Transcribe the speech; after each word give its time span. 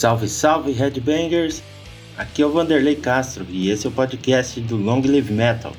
Salve, 0.00 0.28
salve, 0.30 0.72
Headbangers! 0.72 1.62
Aqui 2.16 2.40
é 2.40 2.46
o 2.46 2.50
Vanderlei 2.50 2.96
Castro 2.96 3.44
e 3.50 3.68
esse 3.68 3.86
é 3.86 3.90
o 3.90 3.92
podcast 3.92 4.58
do 4.58 4.78
Long 4.78 5.02
Live 5.02 5.30
Metal. 5.30 5.74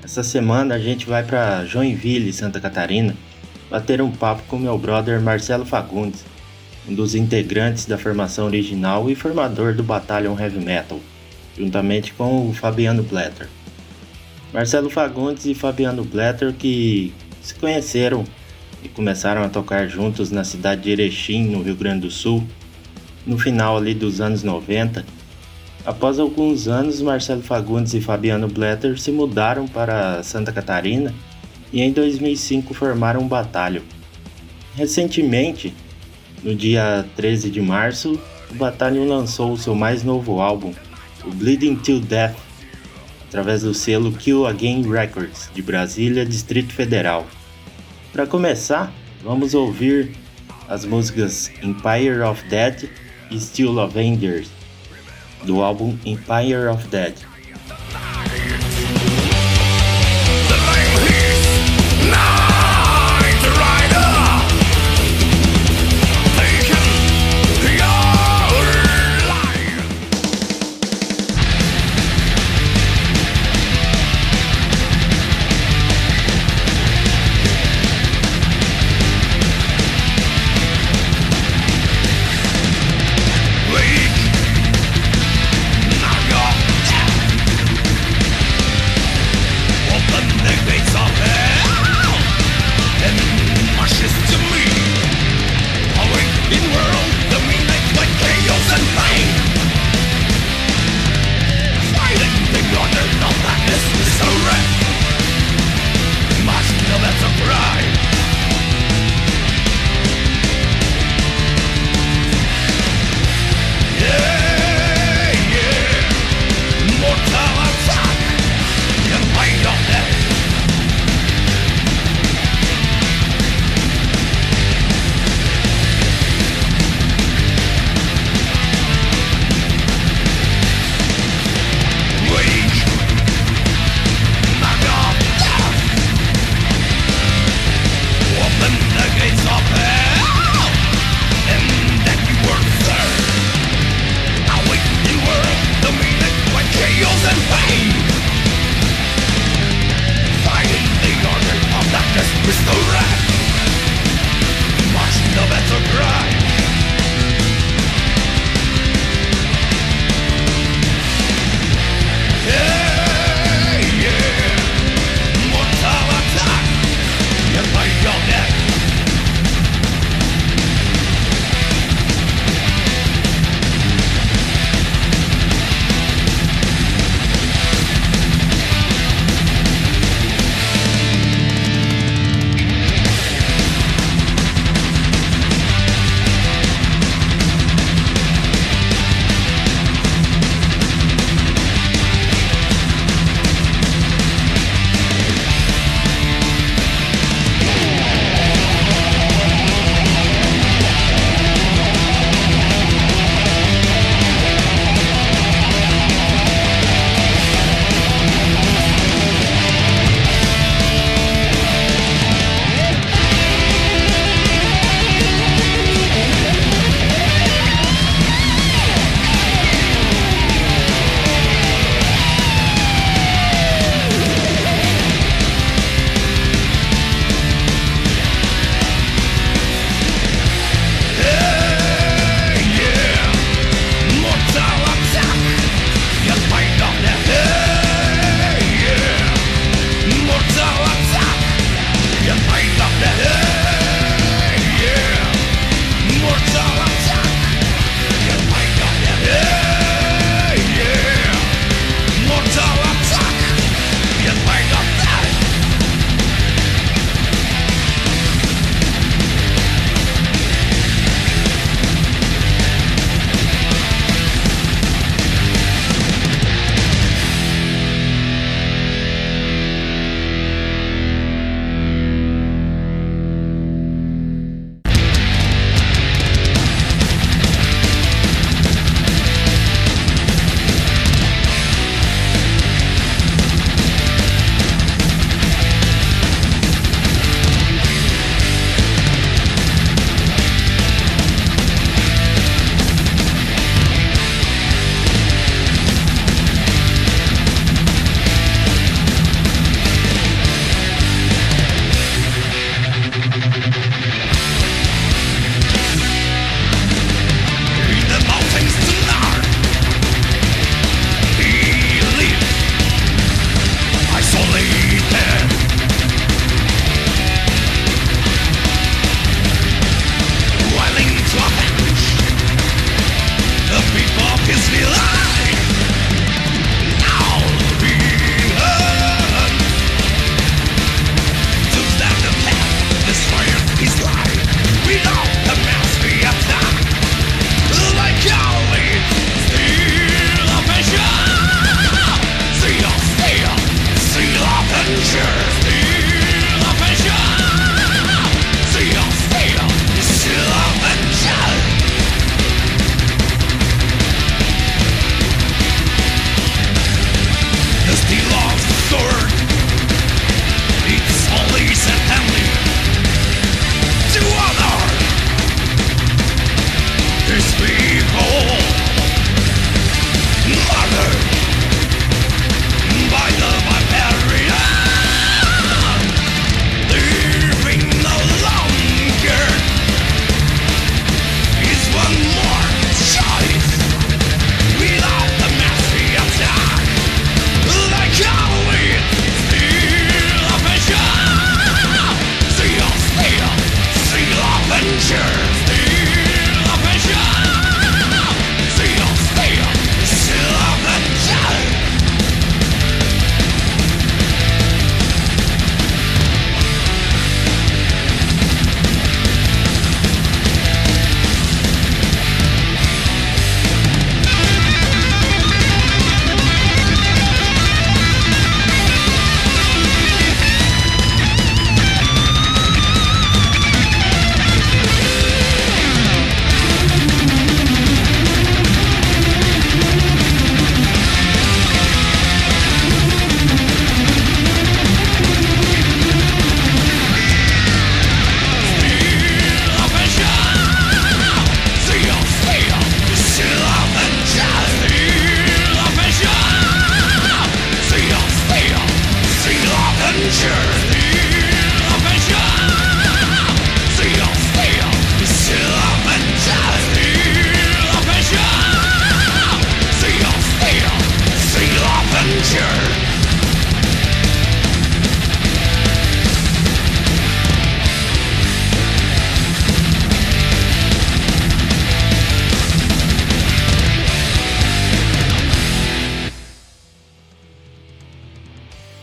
Essa 0.00 0.22
semana 0.22 0.76
a 0.76 0.78
gente 0.78 1.06
vai 1.06 1.24
para 1.24 1.64
Joinville, 1.64 2.32
Santa 2.32 2.60
Catarina, 2.60 3.16
bater 3.68 4.00
um 4.00 4.12
papo 4.12 4.44
com 4.46 4.60
meu 4.60 4.78
brother 4.78 5.20
Marcelo 5.20 5.66
Fagundes, 5.66 6.24
um 6.88 6.94
dos 6.94 7.16
integrantes 7.16 7.84
da 7.84 7.98
formação 7.98 8.46
original 8.46 9.10
e 9.10 9.16
formador 9.16 9.74
do 9.74 9.82
Battalion 9.82 10.38
Heavy 10.38 10.64
Metal, 10.64 11.00
juntamente 11.58 12.12
com 12.12 12.48
o 12.48 12.54
Fabiano 12.54 13.02
Blatter. 13.02 13.48
Marcelo 14.54 14.88
Fagundes 14.88 15.46
e 15.46 15.54
Fabiano 15.54 16.04
Blatter 16.04 16.54
que 16.54 17.12
se 17.42 17.56
conheceram 17.56 18.22
e 18.84 18.88
começaram 18.88 19.42
a 19.42 19.48
tocar 19.48 19.88
juntos 19.88 20.30
na 20.30 20.44
cidade 20.44 20.82
de 20.82 20.90
Erechim, 20.92 21.48
no 21.48 21.60
Rio 21.60 21.74
Grande 21.74 22.02
do 22.02 22.10
Sul, 22.12 22.46
no 23.28 23.38
final 23.38 23.76
ali 23.76 23.94
dos 23.94 24.20
anos 24.20 24.42
90. 24.42 25.04
Após 25.84 26.18
alguns 26.18 26.66
anos, 26.66 27.00
Marcelo 27.00 27.42
Fagundes 27.42 27.94
e 27.94 28.00
Fabiano 28.00 28.48
Blatter 28.48 28.98
se 28.98 29.12
mudaram 29.12 29.68
para 29.68 30.22
Santa 30.22 30.50
Catarina 30.50 31.14
e 31.72 31.82
em 31.82 31.92
2005 31.92 32.74
formaram 32.74 33.20
um 33.20 33.28
batalho. 33.28 33.82
Recentemente, 34.74 35.74
no 36.42 36.54
dia 36.54 37.06
13 37.16 37.50
de 37.50 37.60
março, 37.60 38.20
o 38.50 38.54
batalhão 38.54 39.06
lançou 39.06 39.52
o 39.52 39.58
seu 39.58 39.74
mais 39.74 40.02
novo 40.02 40.40
álbum, 40.40 40.72
o 41.24 41.30
Bleeding 41.30 41.76
Till 41.76 42.00
Death, 42.00 42.36
através 43.28 43.62
do 43.62 43.74
selo 43.74 44.12
Kill 44.12 44.46
Again 44.46 44.90
Records 44.90 45.50
de 45.54 45.60
Brasília, 45.60 46.24
Distrito 46.24 46.72
Federal. 46.72 47.26
Para 48.12 48.26
começar, 48.26 48.92
vamos 49.22 49.52
ouvir 49.52 50.12
as 50.68 50.84
músicas 50.84 51.50
Empire 51.62 52.20
of 52.20 52.42
Dead 52.48 52.88
Still 53.36 53.80
Avengers 53.80 54.48
do 55.44 55.62
álbum 55.62 55.98
Empire 56.04 56.68
of 56.70 56.86
Dead. 56.88 57.14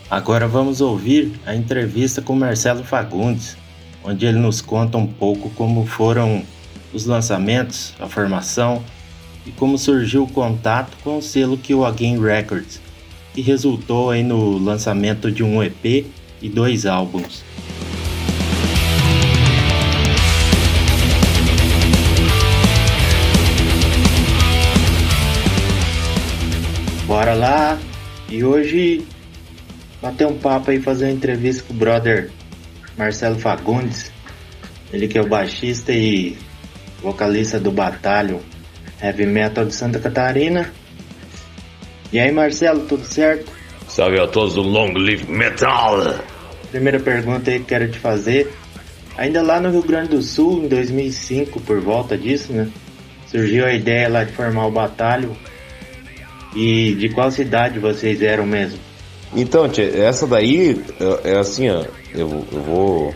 Agora 0.08 0.46
vamos 0.46 0.80
ouvir 0.80 1.32
a 1.44 1.52
entrevista 1.52 2.22
com 2.22 2.32
Marcelo 2.36 2.84
Fagundes, 2.84 3.56
onde 4.04 4.24
ele 4.24 4.38
nos 4.38 4.60
conta 4.60 4.96
um 4.96 5.06
pouco 5.06 5.50
como 5.50 5.84
foram 5.84 6.44
os 6.94 7.06
lançamentos, 7.06 7.92
a 7.98 8.06
formação 8.06 8.84
e 9.44 9.50
como 9.50 9.76
surgiu 9.76 10.22
o 10.22 10.30
contato 10.30 10.96
com 11.02 11.18
o 11.18 11.22
selo 11.22 11.58
que 11.58 11.74
o 11.74 11.84
Again 11.84 12.20
Records, 12.20 12.80
que 13.34 13.40
resultou 13.40 14.10
aí 14.10 14.22
no 14.22 14.56
lançamento 14.58 15.28
de 15.28 15.42
um 15.42 15.60
EP 15.60 16.06
e 16.40 16.48
dois 16.48 16.86
álbuns. 16.86 17.44
Bora 27.08 27.34
lá! 27.34 27.76
E 28.28 28.44
hoje 28.44 29.04
bater 30.06 30.26
um 30.26 30.38
papo 30.38 30.70
aí, 30.70 30.80
fazer 30.80 31.06
uma 31.06 31.12
entrevista 31.12 31.64
com 31.64 31.74
o 31.74 31.76
brother 31.76 32.30
Marcelo 32.96 33.38
Fagundes. 33.38 34.12
Ele 34.92 35.08
que 35.08 35.18
é 35.18 35.20
o 35.20 35.28
baixista 35.28 35.92
e 35.92 36.38
vocalista 37.02 37.58
do 37.58 37.72
Batalho 37.72 38.40
Heavy 39.02 39.26
Metal 39.26 39.64
de 39.64 39.74
Santa 39.74 39.98
Catarina. 39.98 40.72
E 42.12 42.20
aí 42.20 42.30
Marcelo, 42.30 42.86
tudo 42.86 43.04
certo? 43.04 43.50
Salve 43.88 44.20
a 44.20 44.28
todos 44.28 44.54
do 44.54 44.62
Long 44.62 44.92
Live 44.92 45.28
Metal! 45.28 46.20
Primeira 46.70 47.00
pergunta 47.00 47.50
aí 47.50 47.58
que 47.58 47.66
quero 47.66 47.90
te 47.90 47.98
fazer. 47.98 48.52
Ainda 49.16 49.42
lá 49.42 49.60
no 49.60 49.70
Rio 49.70 49.82
Grande 49.82 50.10
do 50.10 50.22
Sul, 50.22 50.64
em 50.64 50.68
2005, 50.68 51.60
por 51.60 51.80
volta 51.80 52.16
disso, 52.16 52.52
né? 52.52 52.68
Surgiu 53.26 53.64
a 53.66 53.72
ideia 53.72 54.08
lá 54.08 54.22
de 54.22 54.32
formar 54.32 54.66
o 54.66 54.70
Batalho. 54.70 55.36
E 56.54 56.94
de 56.94 57.08
qual 57.08 57.30
cidade 57.30 57.78
vocês 57.78 58.22
eram 58.22 58.46
mesmo? 58.46 58.85
Então, 59.34 59.68
tia, 59.68 59.84
essa 59.84 60.26
daí 60.26 60.82
é, 61.24 61.32
é 61.32 61.38
assim, 61.38 61.70
ó. 61.70 61.84
Eu, 62.14 62.46
eu 62.52 62.62
vou 62.62 63.14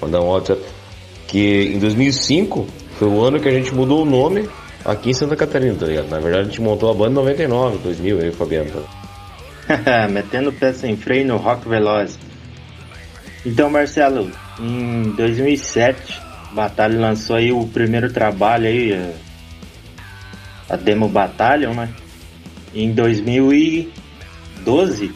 mandar 0.00 0.20
um 0.20 0.28
WhatsApp. 0.28 0.62
Que 1.26 1.72
em 1.74 1.78
2005 1.78 2.66
foi 2.98 3.08
o 3.08 3.22
ano 3.22 3.40
que 3.40 3.48
a 3.48 3.52
gente 3.52 3.74
mudou 3.74 4.02
o 4.02 4.04
nome 4.04 4.46
aqui 4.84 5.10
em 5.10 5.14
Santa 5.14 5.34
Catarina, 5.34 5.74
tá 5.74 5.86
ligado? 5.86 6.08
Na 6.08 6.20
verdade 6.20 6.42
a 6.42 6.50
gente 6.50 6.60
montou 6.60 6.88
a 6.90 6.94
banda 6.94 7.10
em 7.10 7.14
99, 7.14 7.78
2000, 7.78 8.20
aí 8.20 8.30
Fabiano. 8.32 8.70
Tá? 8.70 10.06
Metendo 10.12 10.52
pé 10.52 10.72
sem 10.72 10.96
freio 10.96 11.26
no 11.26 11.36
Rock 11.36 11.68
Veloz. 11.68 12.16
Então, 13.44 13.68
Marcelo, 13.68 14.30
em 14.60 15.10
2007, 15.16 16.22
Batalha 16.52 16.96
lançou 16.98 17.36
aí 17.36 17.52
o 17.52 17.66
primeiro 17.66 18.10
trabalho 18.12 18.66
aí, 18.66 19.12
a 20.68 20.76
demo 20.76 21.08
Batalha, 21.08 21.72
né? 21.74 21.88
Em 22.74 22.92
2012, 22.92 25.12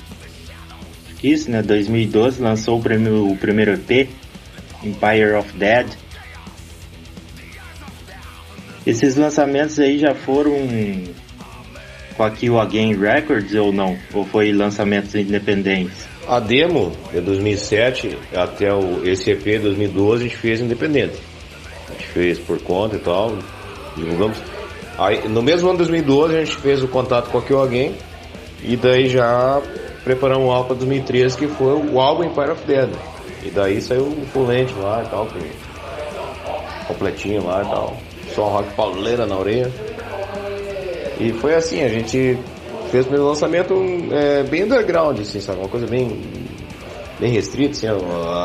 isso, 1.22 1.50
né? 1.50 1.62
2012 1.62 2.40
lançou 2.40 2.78
o 2.78 2.82
primeiro, 2.82 3.26
o 3.26 3.37
primeiro 3.37 3.72
EP, 3.72 4.08
Empire 4.82 5.34
of 5.38 5.52
Dead. 5.56 5.87
Esses 8.87 9.16
lançamentos 9.16 9.78
aí 9.78 9.98
já 9.98 10.14
foram 10.14 10.56
com 12.16 12.25
a 12.25 12.30
Kill 12.30 12.58
Again 12.58 12.96
Records 12.96 13.54
ou 13.54 13.72
não? 13.72 13.96
Ou 14.12 14.25
foi 14.25 14.52
lançamentos 14.52 15.14
independentes? 15.14 16.08
A 16.26 16.40
demo 16.40 16.92
de 17.12 17.20
2007 17.20 18.18
até 18.34 18.72
o, 18.75 19.06
esse 19.06 19.30
EP 19.30 19.62
2012 19.62 20.25
a 20.25 20.28
gente 20.28 20.37
fez 20.37 20.60
independente. 20.60 21.16
A 21.88 21.92
gente 21.92 22.06
fez 22.08 22.38
por 22.38 22.60
conta 22.60 22.96
e 22.96 22.98
tal, 22.98 23.38
divulgamos. 23.96 24.38
Aí, 24.98 25.28
no 25.28 25.40
mesmo 25.42 25.68
ano 25.68 25.78
de 25.78 25.84
2012 25.84 26.37
a 26.37 26.44
gente 26.44 26.56
fez 26.56 26.82
o 26.82 26.88
contato 26.88 27.30
com 27.30 27.38
a 27.38 27.42
Kill 27.42 27.62
Again 27.62 27.94
e 28.62 28.76
daí 28.76 29.08
já 29.08 29.62
preparamos 30.09 30.47
um 30.47 30.50
álbum 30.50 30.69
para 30.69 30.77
2013 30.77 31.37
que 31.37 31.47
foi 31.49 31.75
o 31.75 32.00
álbum 32.00 32.25
Empire 32.25 32.50
of 32.50 32.65
Dead. 32.67 32.88
E 33.45 33.50
daí 33.50 33.79
saiu 33.79 34.05
o 34.05 34.27
fulente 34.33 34.73
lá 34.81 35.03
e 35.05 35.09
tal, 35.11 35.29
completinho 36.87 37.45
lá 37.47 37.62
e 37.62 37.67
tal. 37.67 37.95
Só 38.35 38.49
rock 38.49 38.75
pauleira 38.75 39.27
na 39.27 39.37
orelha. 39.37 39.71
E 41.21 41.31
foi 41.33 41.55
assim, 41.55 41.83
a 41.83 41.88
gente 41.88 42.38
fez 42.91 43.07
o 43.07 43.11
lançamento 43.11 43.75
é, 44.11 44.45
bem 44.45 44.65
underground, 44.65 45.21
assim, 45.21 45.41
sabe? 45.41 45.59
Uma 45.59 45.69
coisa 45.69 45.87
bem, 45.87 46.23
bem 47.21 47.31
restrita, 47.31 47.73
assim, 47.73 47.87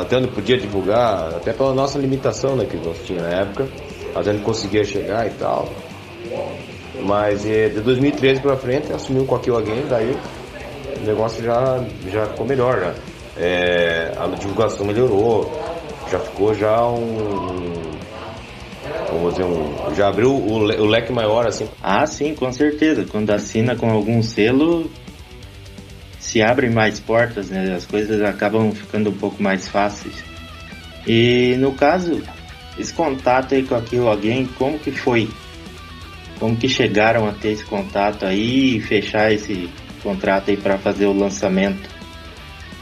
até 0.01 0.17
onde 0.17 0.27
podia 0.27 0.57
divulgar, 0.57 1.29
até 1.29 1.53
pela 1.53 1.73
nossa 1.73 1.97
limitação 1.97 2.57
né, 2.57 2.65
que 2.65 2.75
nós 2.75 2.97
tinha 3.05 3.21
na 3.21 3.29
época, 3.29 3.69
até 4.13 4.31
onde 4.31 4.41
conseguia 4.41 4.83
chegar 4.83 5.27
e 5.27 5.29
tal. 5.31 5.69
Mas 7.05 7.45
é, 7.45 7.69
de 7.69 7.79
2013 7.79 8.41
pra 8.41 8.57
frente 8.57 8.91
assumiu 8.91 9.25
com 9.25 9.35
aquilo 9.35 9.57
alguém, 9.57 9.85
daí 9.87 10.17
o 11.03 11.05
negócio 11.05 11.43
já, 11.43 11.83
já 12.09 12.25
ficou 12.27 12.47
melhor, 12.47 12.79
já. 12.79 12.93
É, 13.35 14.13
a 14.17 14.27
divulgação 14.27 14.85
melhorou, 14.85 15.51
já 16.09 16.19
ficou 16.19 16.53
já 16.53 16.85
um. 16.87 17.83
Vamos 19.11 19.33
dizer, 19.33 19.45
um, 19.45 19.95
já 19.95 20.07
abriu 20.07 20.31
o, 20.31 20.55
o 20.55 20.85
leque 20.85 21.11
maior, 21.11 21.45
assim. 21.47 21.67
Ah, 21.81 22.05
sim, 22.05 22.33
com 22.33 22.51
certeza. 22.51 23.05
Quando 23.09 23.31
assina 23.31 23.75
com 23.75 23.89
algum 23.89 24.21
selo, 24.21 24.89
se 26.19 26.41
abrem 26.41 26.71
mais 26.71 26.99
portas, 26.99 27.49
né? 27.49 27.73
As 27.75 27.85
coisas 27.85 28.21
acabam 28.21 28.71
ficando 28.71 29.09
um 29.09 29.17
pouco 29.17 29.41
mais 29.41 29.67
fáceis. 29.67 30.23
E 31.05 31.55
no 31.59 31.73
caso, 31.73 32.21
esse 32.77 32.93
contato 32.93 33.55
aí 33.55 33.63
com 33.63 33.75
aquilo 33.75 34.07
alguém, 34.07 34.45
como 34.57 34.79
que 34.79 34.91
foi? 34.91 35.29
Como 36.39 36.55
que 36.55 36.69
chegaram 36.69 37.27
a 37.27 37.33
ter 37.33 37.49
esse 37.49 37.65
contato 37.65 38.25
aí 38.25 38.77
e 38.77 38.81
fechar 38.81 39.31
esse 39.31 39.69
contrato 40.03 40.51
aí 40.51 40.57
para 40.57 40.77
fazer 40.77 41.05
o 41.05 41.13
lançamento. 41.13 41.89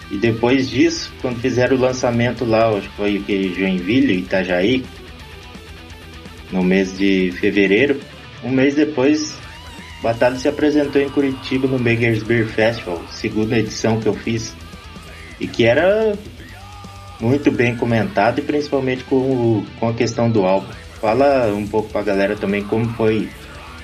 E 0.10 0.18
depois 0.18 0.70
disso, 0.70 1.13
quando 1.22 1.40
fizeram 1.40 1.78
o 1.78 1.80
lançamento 1.80 2.44
lá, 2.44 2.68
acho 2.70 2.90
que 2.90 2.96
foi 2.98 3.18
o 3.18 3.24
que 3.24 3.54
Joinville, 3.54 4.18
Itajaí, 4.18 4.84
no 6.51 6.62
mês 6.63 6.98
de 6.98 7.32
fevereiro, 7.40 7.98
um 8.44 8.50
mês 8.50 8.75
depois, 8.75 9.34
Batalha 10.04 10.36
se 10.36 10.50
apresentou 10.50 11.01
em 11.01 11.08
Curitiba 11.08 11.68
no 11.68 11.80
Beggars 11.80 12.24
Beer 12.24 12.46
Festival, 12.46 13.01
segunda 13.10 13.58
edição 13.58 14.01
que 14.01 14.08
eu 14.08 14.13
fiz, 14.13 14.54
e 15.40 15.48
que 15.48 15.63
era 15.63 16.13
muito 17.22 17.51
bem 17.51 17.75
comentado 17.78 18.40
e 18.40 18.42
principalmente 18.42 19.04
com, 19.06 19.63
com 19.80 19.88
a 19.88 19.94
questão 19.94 20.30
do 20.30 20.44
álbum. 20.44 20.74
Fala 21.00 21.54
um 21.54 21.66
pouco 21.66 21.90
pra 21.90 22.01
galera 22.01 22.36
também 22.36 22.63
como 22.63 22.90
foi 22.90 23.30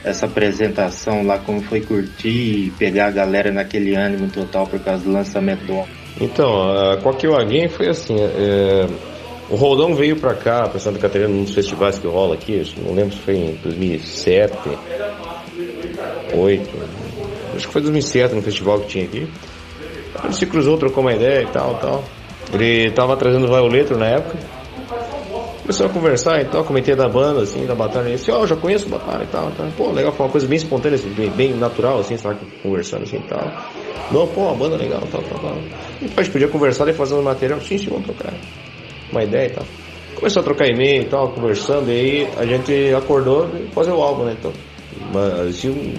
essa 0.04 0.26
apresentação 0.26 1.26
lá, 1.26 1.38
como 1.40 1.62
foi 1.62 1.82
curtir 1.82 2.28
e 2.68 2.74
pegar 2.78 3.08
a 3.08 3.12
galera 3.12 3.52
naquele 3.52 3.96
ânimo 3.96 4.30
total 4.30 4.66
por 4.68 4.80
causa 4.80 5.04
do 5.04 5.12
lançamento 5.12 5.66
do 5.66 5.74
álbum? 5.74 5.92
Então, 6.20 6.92
a 6.92 6.98
Coquil 6.98 7.36
Again 7.36 7.68
foi 7.68 7.90
assim, 7.90 8.16
é, 8.20 8.88
o 9.50 9.56
Roldão 9.56 9.94
veio 9.94 10.16
pra 10.16 10.34
cá, 10.34 10.68
pra 10.68 10.80
Santa 10.80 11.00
Catarina, 11.00 11.30
nos 11.30 11.54
festivais 11.54 12.00
que 12.00 12.08
rola 12.08 12.36
aqui, 12.36 12.62
não 12.78 12.94
lembro 12.94 13.14
se 13.14 13.22
foi 13.22 13.36
em 13.36 13.56
2007, 13.64 14.58
2008, 16.34 16.70
acho 17.56 17.68
que 17.68 17.74
foi 17.74 17.82
2007 17.82 18.36
no 18.36 18.42
festival 18.42 18.80
que 18.82 18.88
tinha 18.88 19.06
aqui. 19.06 19.28
Ele 20.24 20.34
se 20.34 20.46
cruzou, 20.46 20.78
trocou 20.78 21.04
uma 21.04 21.14
ideia 21.14 21.44
e 21.44 21.48
tal, 21.48 21.76
tal. 21.76 22.04
Ele 22.54 22.92
tava 22.92 23.16
trazendo 23.16 23.48
Violeto 23.48 23.96
na 23.96 24.08
época, 24.08 24.38
Começou 25.68 25.88
a 25.88 25.90
conversar 25.90 26.42
e 26.42 26.46
tal, 26.46 26.64
comentei 26.64 26.96
da 26.96 27.10
banda, 27.10 27.42
assim, 27.42 27.66
da 27.66 27.76
batalha. 27.76 28.08
Ele 28.08 28.16
disse, 28.16 28.32
ó, 28.32 28.40
oh, 28.40 28.48
já 28.48 28.56
conheço 28.56 28.86
a 28.86 28.98
batalha 28.98 29.26
e 29.26 29.28
tal, 29.28 29.52
tal. 29.52 29.68
Pô, 29.76 29.92
legal, 29.92 30.14
foi 30.14 30.26
uma 30.26 30.32
coisa 30.32 30.48
bem 30.48 30.56
espontânea, 30.56 30.96
assim, 30.96 31.10
bem, 31.10 31.30
bem 31.30 31.54
natural, 31.56 32.00
assim, 32.00 32.16
sabe, 32.16 32.40
conversando 32.64 33.04
assim 33.04 33.18
e 33.18 33.24
tal. 33.24 33.52
Não, 34.10 34.26
pô, 34.28 34.44
uma 34.44 34.56
banda 34.56 34.78
legal, 34.78 35.02
tal, 35.12 35.22
tal, 35.24 35.38
tal. 35.40 35.58
E 36.02 36.06
a 36.16 36.24
gente 36.24 36.32
podia 36.32 36.48
conversar 36.48 36.88
e 36.88 36.94
fazer 36.94 37.16
um 37.16 37.22
material, 37.22 37.60
sim, 37.60 37.78
sim, 37.78 37.90
vamos 37.90 38.06
trocar 38.06 38.34
uma 39.12 39.22
ideia 39.24 39.48
e 39.48 39.50
tal. 39.50 39.66
Começou 40.16 40.40
a 40.40 40.46
trocar 40.46 40.68
e-mail 40.70 41.02
e 41.02 41.06
tal, 41.06 41.34
conversando, 41.34 41.92
e 41.92 42.00
aí 42.00 42.30
a 42.38 42.46
gente 42.46 42.94
acordou 42.96 43.50
e 43.54 43.68
fazer 43.74 43.92
o 43.92 44.02
álbum, 44.02 44.24
né, 44.24 44.38
então. 44.40 44.54
Mas, 45.14 45.50
assim, 45.50 45.96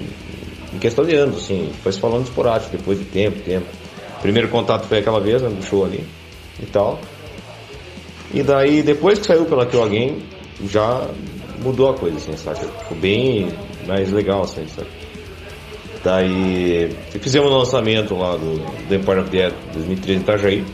em 0.72 0.78
questão 0.78 1.04
de 1.04 1.14
anos, 1.14 1.44
assim, 1.44 1.70
foi 1.82 1.92
falando 1.92 2.24
esporádico, 2.24 2.74
depois 2.74 2.98
de 2.98 3.04
tempo, 3.04 3.38
tempo. 3.40 3.66
Primeiro 4.22 4.48
contato 4.48 4.86
foi 4.86 5.00
aquela 5.00 5.20
vez, 5.20 5.42
né, 5.42 5.50
no 5.50 5.62
show 5.62 5.84
ali 5.84 6.02
e 6.58 6.64
tal. 6.64 6.98
E 8.32 8.42
daí, 8.42 8.82
depois 8.82 9.18
que 9.18 9.26
saiu 9.26 9.44
pela 9.46 9.66
Kill 9.66 9.82
Again, 9.82 10.18
já 10.66 11.08
mudou 11.62 11.90
a 11.90 11.94
coisa, 11.94 12.16
assim, 12.16 12.36
sabe? 12.36 12.60
Ficou 12.60 12.96
bem 12.98 13.48
mais 13.86 14.12
legal, 14.12 14.42
assim, 14.42 14.66
sabe? 14.68 14.88
Daí, 16.04 16.90
fizemos 17.20 17.50
um 17.50 17.56
lançamento 17.56 18.14
lá 18.14 18.36
do, 18.36 18.58
do 18.86 18.94
Empire 18.94 19.20
of 19.20 19.30
Death 19.30 19.54
2013 19.72 20.18
em 20.18 20.22
Itajaí. 20.22 20.64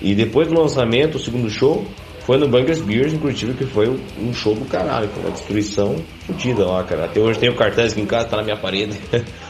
E 0.00 0.14
depois 0.14 0.48
do 0.48 0.58
lançamento, 0.58 1.16
o 1.16 1.18
segundo 1.18 1.50
show, 1.50 1.84
foi 2.20 2.38
no 2.38 2.46
Bunkers 2.46 2.80
Beers 2.80 3.12
Curitiba, 3.18 3.52
que 3.54 3.64
foi 3.64 3.88
um 3.88 4.32
show 4.32 4.54
do 4.54 4.64
caralho, 4.64 5.08
foi 5.08 5.22
uma 5.22 5.32
destruição 5.32 5.96
fodida 6.26 6.64
lá, 6.64 6.84
cara. 6.84 7.06
Até 7.06 7.20
hoje 7.20 7.38
tem 7.38 7.48
o 7.48 7.56
cartaz 7.56 7.92
aqui 7.92 8.00
em 8.00 8.06
casa, 8.06 8.28
tá 8.28 8.36
na 8.36 8.42
minha 8.42 8.56
parede. 8.56 8.98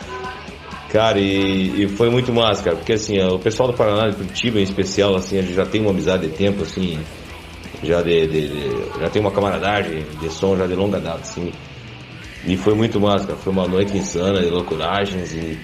Cara, 0.90 1.18
e, 1.18 1.84
e, 1.84 1.88
foi 1.88 2.08
muito 2.08 2.32
massa, 2.32 2.62
cara, 2.62 2.76
porque 2.76 2.94
assim, 2.94 3.20
o 3.20 3.38
pessoal 3.38 3.70
do 3.70 3.76
Paraná 3.76 4.08
de 4.08 4.16
Curitiba 4.16 4.58
em 4.58 4.62
especial, 4.62 5.14
assim, 5.16 5.38
a 5.38 5.42
gente 5.42 5.54
já 5.54 5.66
tem 5.66 5.82
uma 5.82 5.90
amizade 5.90 6.26
de 6.26 6.34
tempo, 6.34 6.62
assim, 6.62 6.98
já 7.82 8.00
de, 8.00 8.26
de, 8.26 8.48
de, 8.48 9.00
já 9.00 9.10
tem 9.10 9.20
uma 9.20 9.30
camaradagem 9.30 10.06
de 10.18 10.30
som 10.30 10.56
já 10.56 10.66
de 10.66 10.74
longa 10.74 10.98
data, 10.98 11.20
assim. 11.20 11.52
E 12.46 12.56
foi 12.56 12.74
muito 12.74 13.00
massa, 13.00 13.26
cara. 13.26 13.38
Foi 13.38 13.52
uma 13.52 13.66
noite 13.66 13.96
insana 13.96 14.40
de 14.40 14.48
loucuragens 14.48 15.34
e 15.34 15.58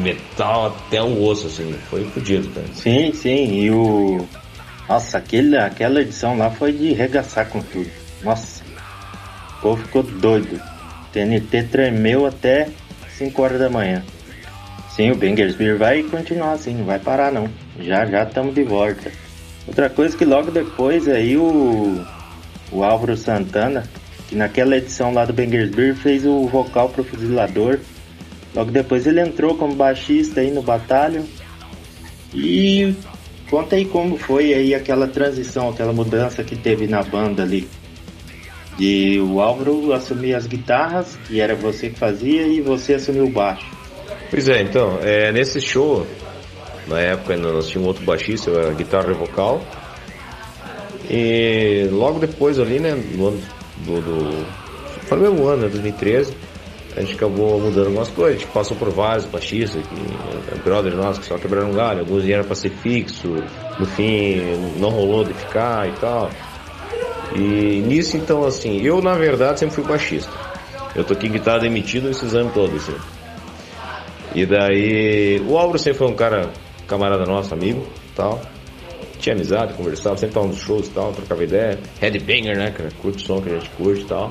metal 0.00 0.66
até 0.66 1.02
o 1.02 1.22
osso, 1.22 1.48
assim. 1.48 1.72
Foi 1.90 2.04
fodido, 2.04 2.48
cara. 2.50 2.66
Sim, 2.74 3.12
sim. 3.12 3.60
E 3.60 3.70
o. 3.70 4.26
Nossa, 4.88 5.18
aquele, 5.18 5.56
aquela 5.56 6.00
edição 6.00 6.36
lá 6.36 6.50
foi 6.50 6.72
de 6.72 6.92
regaçar 6.92 7.48
com 7.48 7.60
tudo. 7.60 7.90
Nossa. 8.22 8.62
O 9.58 9.62
povo 9.62 9.82
ficou 9.82 10.02
doido. 10.02 10.60
TNT 11.12 11.64
tremeu 11.64 12.26
até 12.26 12.68
5 13.18 13.42
horas 13.42 13.58
da 13.60 13.68
manhã. 13.68 14.02
Sim, 14.94 15.10
o 15.10 15.14
Bengersbeer 15.14 15.78
vai 15.78 16.02
continuar 16.02 16.52
assim, 16.52 16.74
não 16.74 16.84
vai 16.84 16.98
parar 16.98 17.32
não. 17.32 17.48
Já 17.80 18.04
já 18.04 18.24
estamos 18.24 18.54
de 18.54 18.62
volta. 18.62 19.10
Outra 19.66 19.88
coisa 19.88 20.16
que 20.16 20.24
logo 20.24 20.50
depois 20.50 21.08
aí 21.08 21.34
o, 21.34 22.04
o 22.70 22.84
Álvaro 22.84 23.16
Santana, 23.16 23.84
que 24.28 24.36
naquela 24.36 24.76
edição 24.76 25.14
lá 25.14 25.24
do 25.24 25.32
Bengersbeer 25.32 25.94
fez 25.94 26.26
o 26.26 26.46
vocal 26.46 26.90
pro 26.90 27.04
fuzilador. 27.04 27.78
Logo 28.54 28.70
depois 28.70 29.06
ele 29.06 29.20
entrou 29.20 29.54
como 29.54 29.74
baixista 29.74 30.42
aí 30.42 30.50
no 30.50 30.60
Batalho. 30.60 31.24
E 32.34 32.94
conta 33.48 33.76
aí 33.76 33.86
como 33.86 34.18
foi 34.18 34.52
aí 34.52 34.74
aquela 34.74 35.06
transição, 35.06 35.70
aquela 35.70 35.94
mudança 35.94 36.44
que 36.44 36.54
teve 36.54 36.86
na 36.86 37.02
banda 37.02 37.42
ali. 37.42 37.66
De 38.76 39.18
o 39.20 39.40
Álvaro 39.40 39.94
assumir 39.94 40.34
as 40.34 40.46
guitarras, 40.46 41.18
que 41.26 41.40
era 41.40 41.54
você 41.54 41.88
que 41.88 41.98
fazia, 41.98 42.46
e 42.46 42.60
você 42.60 42.94
assumiu 42.94 43.24
o 43.24 43.30
baixo. 43.30 43.81
Pois 44.32 44.48
é, 44.48 44.62
então, 44.62 44.98
é, 45.02 45.30
nesse 45.30 45.60
show, 45.60 46.06
na 46.88 46.98
época 46.98 47.36
nós 47.36 47.68
tínhamos 47.68 47.88
outro 47.88 48.02
baixista, 48.02 48.50
a 48.66 48.72
guitarra 48.72 49.10
e 49.10 49.12
vocal. 49.12 49.60
E 51.10 51.86
logo 51.92 52.18
depois 52.18 52.58
ali, 52.58 52.80
né, 52.80 52.94
no 53.14 53.28
ano 53.28 53.42
do, 53.84 54.00
do 54.00 54.46
foi 55.02 55.18
no 55.18 55.24
mesmo 55.24 55.46
ano, 55.46 55.64
né, 55.64 55.68
2013, 55.68 56.32
a 56.96 57.00
gente 57.02 57.14
acabou 57.14 57.60
mudando 57.60 57.88
algumas 57.88 58.08
coisas, 58.08 58.36
a 58.36 58.40
gente 58.40 58.50
passou 58.54 58.74
por 58.74 58.88
vários 58.88 59.26
baixistas, 59.26 59.82
que, 59.86 60.58
brothers 60.64 60.94
nossos 60.94 61.18
que 61.18 61.26
só 61.26 61.36
quebraram 61.36 61.68
um 61.68 61.74
galho, 61.74 62.00
alguns 62.00 62.24
vieram 62.24 62.44
para 62.44 62.54
ser 62.54 62.70
fixo, 62.70 63.28
no 63.78 63.84
fim 63.84 64.40
não 64.78 64.88
rolou 64.88 65.24
de 65.24 65.34
ficar 65.34 65.86
e 65.90 65.92
tal. 66.00 66.30
E 67.36 67.84
nisso 67.86 68.16
então 68.16 68.46
assim, 68.46 68.80
eu 68.80 69.02
na 69.02 69.12
verdade 69.12 69.60
sempre 69.60 69.74
fui 69.74 69.84
baixista. 69.84 70.32
Eu 70.96 71.04
toquei 71.04 71.28
guitarra 71.28 71.58
demitido 71.58 72.08
esses 72.08 72.34
anos 72.34 72.54
todos. 72.54 72.88
Assim. 72.88 73.21
E 74.34 74.46
daí, 74.46 75.40
o 75.46 75.58
Álvaro 75.58 75.78
sempre 75.78 75.98
foi 75.98 76.08
um 76.08 76.14
cara, 76.14 76.50
camarada 76.86 77.24
nosso, 77.24 77.52
amigo, 77.52 77.86
tal. 78.16 78.40
Tinha 79.18 79.34
amizade, 79.34 79.74
conversava, 79.74 80.16
sempre 80.16 80.34
tava 80.34 80.46
nos 80.46 80.58
shows 80.58 80.88
e 80.88 80.90
tal, 80.90 81.12
trocava 81.12 81.44
ideia. 81.44 81.78
Headbanger, 82.00 82.56
né, 82.56 82.70
cara? 82.70 82.90
Curte 83.00 83.22
o 83.22 83.26
som 83.26 83.40
que 83.40 83.50
a 83.50 83.58
gente 83.58 83.70
curte 83.70 84.02
e 84.02 84.06
tal. 84.06 84.30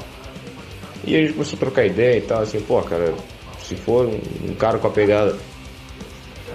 E 1.06 1.16
a 1.16 1.20
gente 1.20 1.34
começou 1.34 1.56
a 1.56 1.60
trocar 1.60 1.86
ideia 1.86 2.18
e 2.18 2.22
tal, 2.22 2.42
assim, 2.42 2.60
pô, 2.62 2.82
cara, 2.82 3.14
se 3.60 3.76
for 3.76 4.06
um, 4.06 4.20
um 4.50 4.56
cara 4.56 4.78
com 4.80 4.88
a 4.88 4.92
pegada 4.92 5.36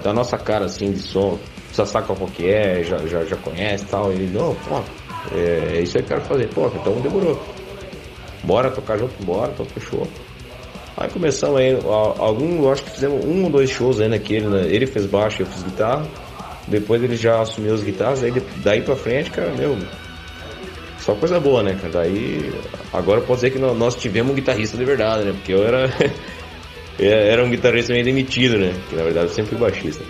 da 0.02 0.12
nossa 0.12 0.36
cara, 0.36 0.66
assim, 0.66 0.92
de 0.92 0.98
som, 0.98 1.38
já 1.72 1.86
sabe 1.86 2.06
qual 2.06 2.18
que 2.28 2.48
é, 2.48 2.82
já, 2.82 2.98
já, 3.06 3.24
já 3.24 3.36
conhece 3.36 3.84
e 3.84 3.88
tal. 3.88 4.12
Ele, 4.12 4.26
não, 4.26 4.54
pô, 4.54 4.80
é, 5.34 5.78
é 5.78 5.82
isso 5.82 5.96
aí 5.96 6.04
que 6.04 6.12
eu 6.12 6.18
quero 6.18 6.28
fazer. 6.28 6.48
Pô, 6.52 6.66
então 6.66 7.00
demorou. 7.00 7.40
Bora 8.44 8.70
tocar 8.70 8.98
junto, 8.98 9.24
bora, 9.24 9.52
então 9.52 9.66
fechou. 9.66 10.06
Aí 10.96 11.10
começamos 11.10 11.60
aí, 11.60 11.76
algum, 12.18 12.70
acho 12.70 12.82
que 12.82 12.90
fizemos 12.90 13.24
um 13.24 13.44
ou 13.44 13.50
dois 13.50 13.68
shows 13.68 14.00
aí 14.00 14.08
naquele, 14.08 14.46
né? 14.46 14.66
ele 14.66 14.86
fez 14.86 15.04
baixo, 15.04 15.42
eu 15.42 15.46
fiz 15.46 15.62
guitarra. 15.62 16.06
Depois 16.66 17.02
ele 17.02 17.16
já 17.16 17.40
assumiu 17.40 17.74
as 17.74 17.82
guitarras, 17.82 18.24
aí 18.24 18.32
daí 18.56 18.80
pra 18.80 18.96
frente, 18.96 19.30
cara, 19.30 19.52
meu, 19.52 19.76
só 21.06 21.14
coisa 21.14 21.38
boa, 21.38 21.62
né, 21.62 21.78
cara? 21.80 21.92
Daí, 21.92 22.52
agora 22.92 23.20
pode 23.20 23.36
dizer 23.36 23.50
que 23.50 23.58
nós 23.60 23.94
tivemos 23.94 24.32
um 24.32 24.34
guitarrista 24.34 24.76
de 24.76 24.84
verdade, 24.84 25.24
né? 25.24 25.32
Porque 25.32 25.52
eu 25.52 25.64
era, 25.64 25.88
era 26.98 27.44
um 27.44 27.50
guitarrista 27.50 27.92
meio 27.92 28.04
demitido, 28.04 28.58
né? 28.58 28.74
Que 28.90 28.96
na 28.96 29.04
verdade 29.04 29.26
eu 29.26 29.32
sempre 29.32 29.50
fui 29.50 29.58
baixista. 29.58 30.02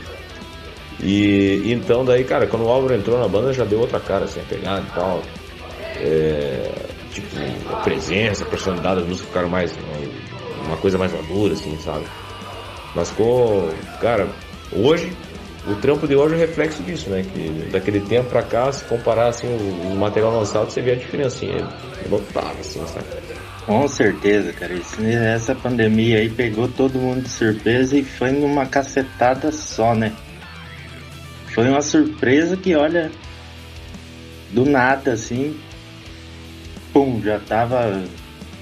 E 1.02 1.70
então 1.70 2.02
daí, 2.02 2.24
cara, 2.24 2.46
quando 2.46 2.64
o 2.64 2.70
Álvaro 2.70 2.94
entrou 2.94 3.18
na 3.18 3.28
banda 3.28 3.52
já 3.52 3.64
deu 3.66 3.80
outra 3.80 4.00
cara, 4.00 4.24
assim, 4.24 4.40
a 4.40 4.44
pegada 4.44 4.86
e 4.88 4.94
tal. 4.94 5.22
É, 5.98 6.72
tipo, 7.12 7.28
a 7.70 7.76
presença, 7.76 8.44
a 8.44 8.46
personalidade 8.46 9.00
das 9.00 9.08
músicas 9.08 9.28
ficaram 9.28 9.48
mais, 9.50 9.72
uma 10.66 10.76
coisa 10.76 10.98
mais 10.98 11.12
madura, 11.12 11.54
assim, 11.54 11.76
sabe? 11.78 12.04
Mas 12.94 13.10
ficou, 13.10 13.72
cara, 14.00 14.28
hoje, 14.72 15.12
o 15.66 15.74
trampo 15.76 16.06
de 16.06 16.16
hoje 16.16 16.34
é 16.34 16.38
reflexo 16.38 16.82
disso, 16.82 17.10
né? 17.10 17.22
Que 17.22 17.68
daquele 17.70 18.00
tempo 18.00 18.30
pra 18.30 18.42
cá, 18.42 18.70
se 18.72 18.84
comparar 18.84 19.28
assim, 19.28 19.46
o, 19.46 19.96
material 19.96 20.36
lançado, 20.36 20.70
você 20.70 20.80
vê 20.80 20.92
a 20.92 20.96
diferença, 20.96 21.36
assim, 21.36 21.50
é 21.50 22.08
notável, 22.08 22.60
assim, 22.60 22.80
sabe? 22.86 23.06
Com 23.66 23.88
certeza, 23.88 24.52
cara. 24.52 24.74
essa 25.34 25.54
pandemia 25.54 26.18
aí 26.18 26.30
pegou 26.30 26.68
todo 26.68 27.00
mundo 27.00 27.22
de 27.22 27.28
surpresa 27.28 27.96
e 27.98 28.04
foi 28.04 28.30
numa 28.30 28.64
cacetada 28.64 29.50
só, 29.50 29.94
né? 29.94 30.12
Foi 31.48 31.68
uma 31.68 31.82
surpresa 31.82 32.56
que, 32.56 32.76
olha, 32.76 33.10
do 34.50 34.64
nada, 34.64 35.12
assim, 35.12 35.58
pum, 36.92 37.20
já 37.22 37.40
tava 37.40 38.04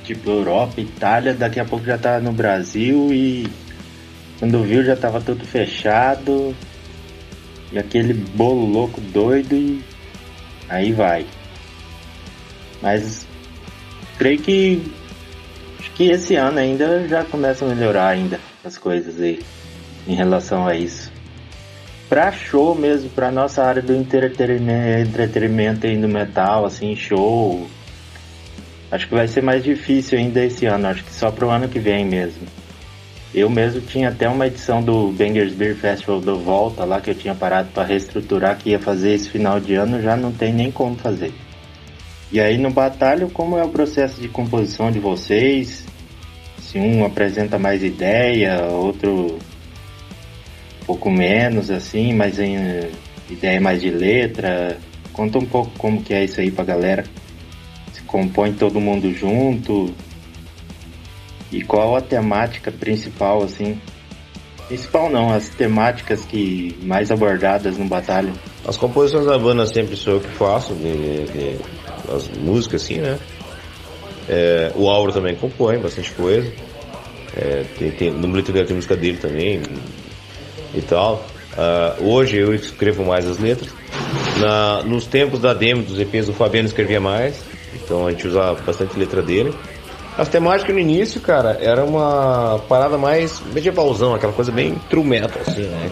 tipo 0.04 0.30
Europa, 0.30 0.80
Itália, 0.80 1.34
daqui 1.34 1.58
a 1.58 1.64
pouco 1.64 1.84
já 1.84 1.98
tá 1.98 2.20
no 2.20 2.32
Brasil 2.32 3.12
e 3.12 3.48
quando 4.38 4.62
viu 4.62 4.84
já 4.84 4.94
tava 4.94 5.20
tudo 5.20 5.44
fechado 5.44 6.54
e 7.72 7.78
aquele 7.78 8.12
bolo 8.12 8.66
louco 8.66 9.00
doido 9.00 9.54
e 9.54 9.82
aí 10.68 10.92
vai. 10.92 11.26
Mas 12.82 13.26
creio 14.18 14.38
que 14.38 14.92
acho 15.80 15.90
que 15.92 16.10
esse 16.10 16.36
ano 16.36 16.58
ainda 16.58 17.08
já 17.08 17.24
começa 17.24 17.64
a 17.64 17.68
melhorar 17.68 18.08
ainda 18.08 18.38
as 18.62 18.76
coisas 18.76 19.20
aí 19.20 19.40
em 20.06 20.14
relação 20.14 20.66
a 20.66 20.74
isso. 20.74 21.10
Pra 22.08 22.30
show 22.30 22.74
mesmo, 22.74 23.08
pra 23.10 23.30
nossa 23.30 23.64
área 23.64 23.80
do 23.80 23.94
entretenimento, 23.94 25.86
aí 25.86 25.96
no 25.96 26.06
metal, 26.06 26.66
assim, 26.66 26.94
show, 26.94 27.66
Acho 28.94 29.08
que 29.08 29.14
vai 29.14 29.26
ser 29.26 29.42
mais 29.42 29.64
difícil 29.64 30.16
ainda 30.16 30.44
esse 30.44 30.66
ano, 30.66 30.86
acho 30.86 31.02
que 31.02 31.12
só 31.12 31.28
pro 31.28 31.50
ano 31.50 31.68
que 31.68 31.80
vem 31.80 32.04
mesmo. 32.04 32.46
Eu 33.34 33.50
mesmo 33.50 33.80
tinha 33.80 34.10
até 34.10 34.28
uma 34.28 34.46
edição 34.46 34.80
do 34.80 35.10
Bangers 35.10 35.52
Beer 35.52 35.74
Festival 35.74 36.20
do 36.20 36.38
Volta 36.38 36.84
lá 36.84 37.00
que 37.00 37.10
eu 37.10 37.14
tinha 37.16 37.34
parado 37.34 37.70
para 37.74 37.82
reestruturar 37.82 38.56
que 38.56 38.70
ia 38.70 38.78
fazer 38.78 39.14
esse 39.14 39.28
final 39.28 39.58
de 39.58 39.74
ano, 39.74 40.00
já 40.00 40.16
não 40.16 40.30
tem 40.30 40.52
nem 40.52 40.70
como 40.70 40.94
fazer. 40.94 41.32
E 42.30 42.38
aí 42.38 42.56
no 42.56 42.70
batalho, 42.70 43.28
como 43.30 43.58
é 43.58 43.64
o 43.64 43.68
processo 43.68 44.20
de 44.20 44.28
composição 44.28 44.92
de 44.92 45.00
vocês? 45.00 45.84
Se 46.60 46.78
um 46.78 47.04
apresenta 47.04 47.58
mais 47.58 47.82
ideia, 47.82 48.62
outro 48.66 49.40
um 50.82 50.84
pouco 50.86 51.10
menos 51.10 51.68
assim, 51.68 52.12
mas 52.12 52.38
em 52.38 52.56
ideia 53.28 53.60
mais 53.60 53.80
de 53.80 53.90
letra. 53.90 54.78
Conta 55.12 55.38
um 55.38 55.46
pouco 55.46 55.72
como 55.78 56.00
que 56.00 56.14
é 56.14 56.22
isso 56.22 56.40
aí 56.40 56.52
pra 56.52 56.62
galera 56.64 57.02
compõe 58.14 58.52
todo 58.52 58.80
mundo 58.80 59.12
junto? 59.12 59.92
E 61.50 61.62
qual 61.62 61.96
a 61.96 62.00
temática 62.00 62.70
principal, 62.70 63.42
assim? 63.42 63.80
Principal 64.68 65.10
não, 65.10 65.32
as 65.32 65.48
temáticas 65.48 66.24
que 66.24 66.78
mais 66.82 67.10
abordadas 67.10 67.76
no 67.76 67.86
Batalha. 67.86 68.32
As 68.64 68.76
composições 68.76 69.26
da 69.26 69.36
banda 69.36 69.66
sempre 69.66 69.96
sou 69.96 70.14
eu 70.14 70.20
que 70.20 70.28
faço, 70.28 70.74
de, 70.74 71.24
de, 71.24 71.58
as 72.08 72.28
músicas 72.38 72.84
assim, 72.84 72.98
né? 72.98 73.18
É, 74.28 74.70
o 74.76 74.88
Auro 74.88 75.12
também 75.12 75.34
compõe 75.34 75.78
bastante 75.78 76.12
coisa. 76.12 76.52
É, 77.36 77.64
tem, 77.76 77.90
tem, 77.90 78.10
no 78.12 78.28
Blito 78.28 78.52
dele 78.52 78.66
tem 78.66 78.76
música 78.76 78.96
dele 78.96 79.18
também 79.18 79.60
e 80.72 80.80
tal. 80.82 81.26
Uh, 81.52 82.04
hoje 82.04 82.36
eu 82.36 82.54
escrevo 82.54 83.04
mais 83.04 83.26
as 83.26 83.38
letras. 83.38 83.72
Na, 84.38 84.84
nos 84.84 85.04
tempos 85.04 85.40
da 85.40 85.52
demo 85.52 85.82
dos 85.82 85.98
EPs, 85.98 86.28
o 86.28 86.32
Fabiano 86.32 86.68
escrevia 86.68 87.00
mais. 87.00 87.53
Então 87.84 88.06
a 88.06 88.10
gente 88.10 88.26
usa 88.26 88.54
bastante 88.66 88.98
letra 88.98 89.22
dele. 89.22 89.54
As 90.16 90.28
temáticas 90.28 90.72
no 90.72 90.80
início, 90.80 91.20
cara, 91.20 91.58
era 91.60 91.84
uma 91.84 92.60
parada 92.68 92.96
mais 92.96 93.42
medievalzão, 93.52 94.14
aquela 94.14 94.32
coisa 94.32 94.52
bem 94.52 94.76
true 94.88 95.04
metal, 95.04 95.42
assim, 95.44 95.62
né? 95.62 95.90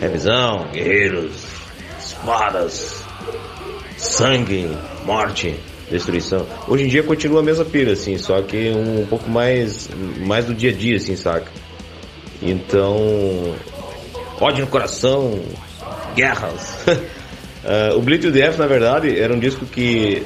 Revisão, 0.00 0.66
guerreiros, 0.72 1.32
espadas, 2.00 3.04
sangue, 3.98 4.70
morte, 5.04 5.54
destruição. 5.90 6.46
Hoje 6.66 6.84
em 6.84 6.88
dia 6.88 7.02
continua 7.02 7.40
a 7.40 7.42
mesma 7.42 7.66
pira, 7.66 7.92
assim, 7.92 8.16
só 8.16 8.40
que 8.40 8.70
um, 8.70 9.06
pouco 9.06 9.28
mais, 9.28 9.90
mais 10.26 10.46
do 10.46 10.54
dia 10.54 10.70
a 10.70 10.74
dia, 10.74 10.96
assim, 10.96 11.14
saca? 11.14 11.46
Então, 12.40 13.54
ódio 14.40 14.64
no 14.64 14.70
coração, 14.70 15.38
guerras. 16.16 16.78
uh, 16.88 17.92
o 17.96 18.00
Bleed 18.00 18.22
to 18.22 18.30
Death, 18.30 18.56
na 18.56 18.66
verdade, 18.66 19.20
era 19.20 19.32
um 19.34 19.38
disco 19.38 19.66
que 19.66 20.22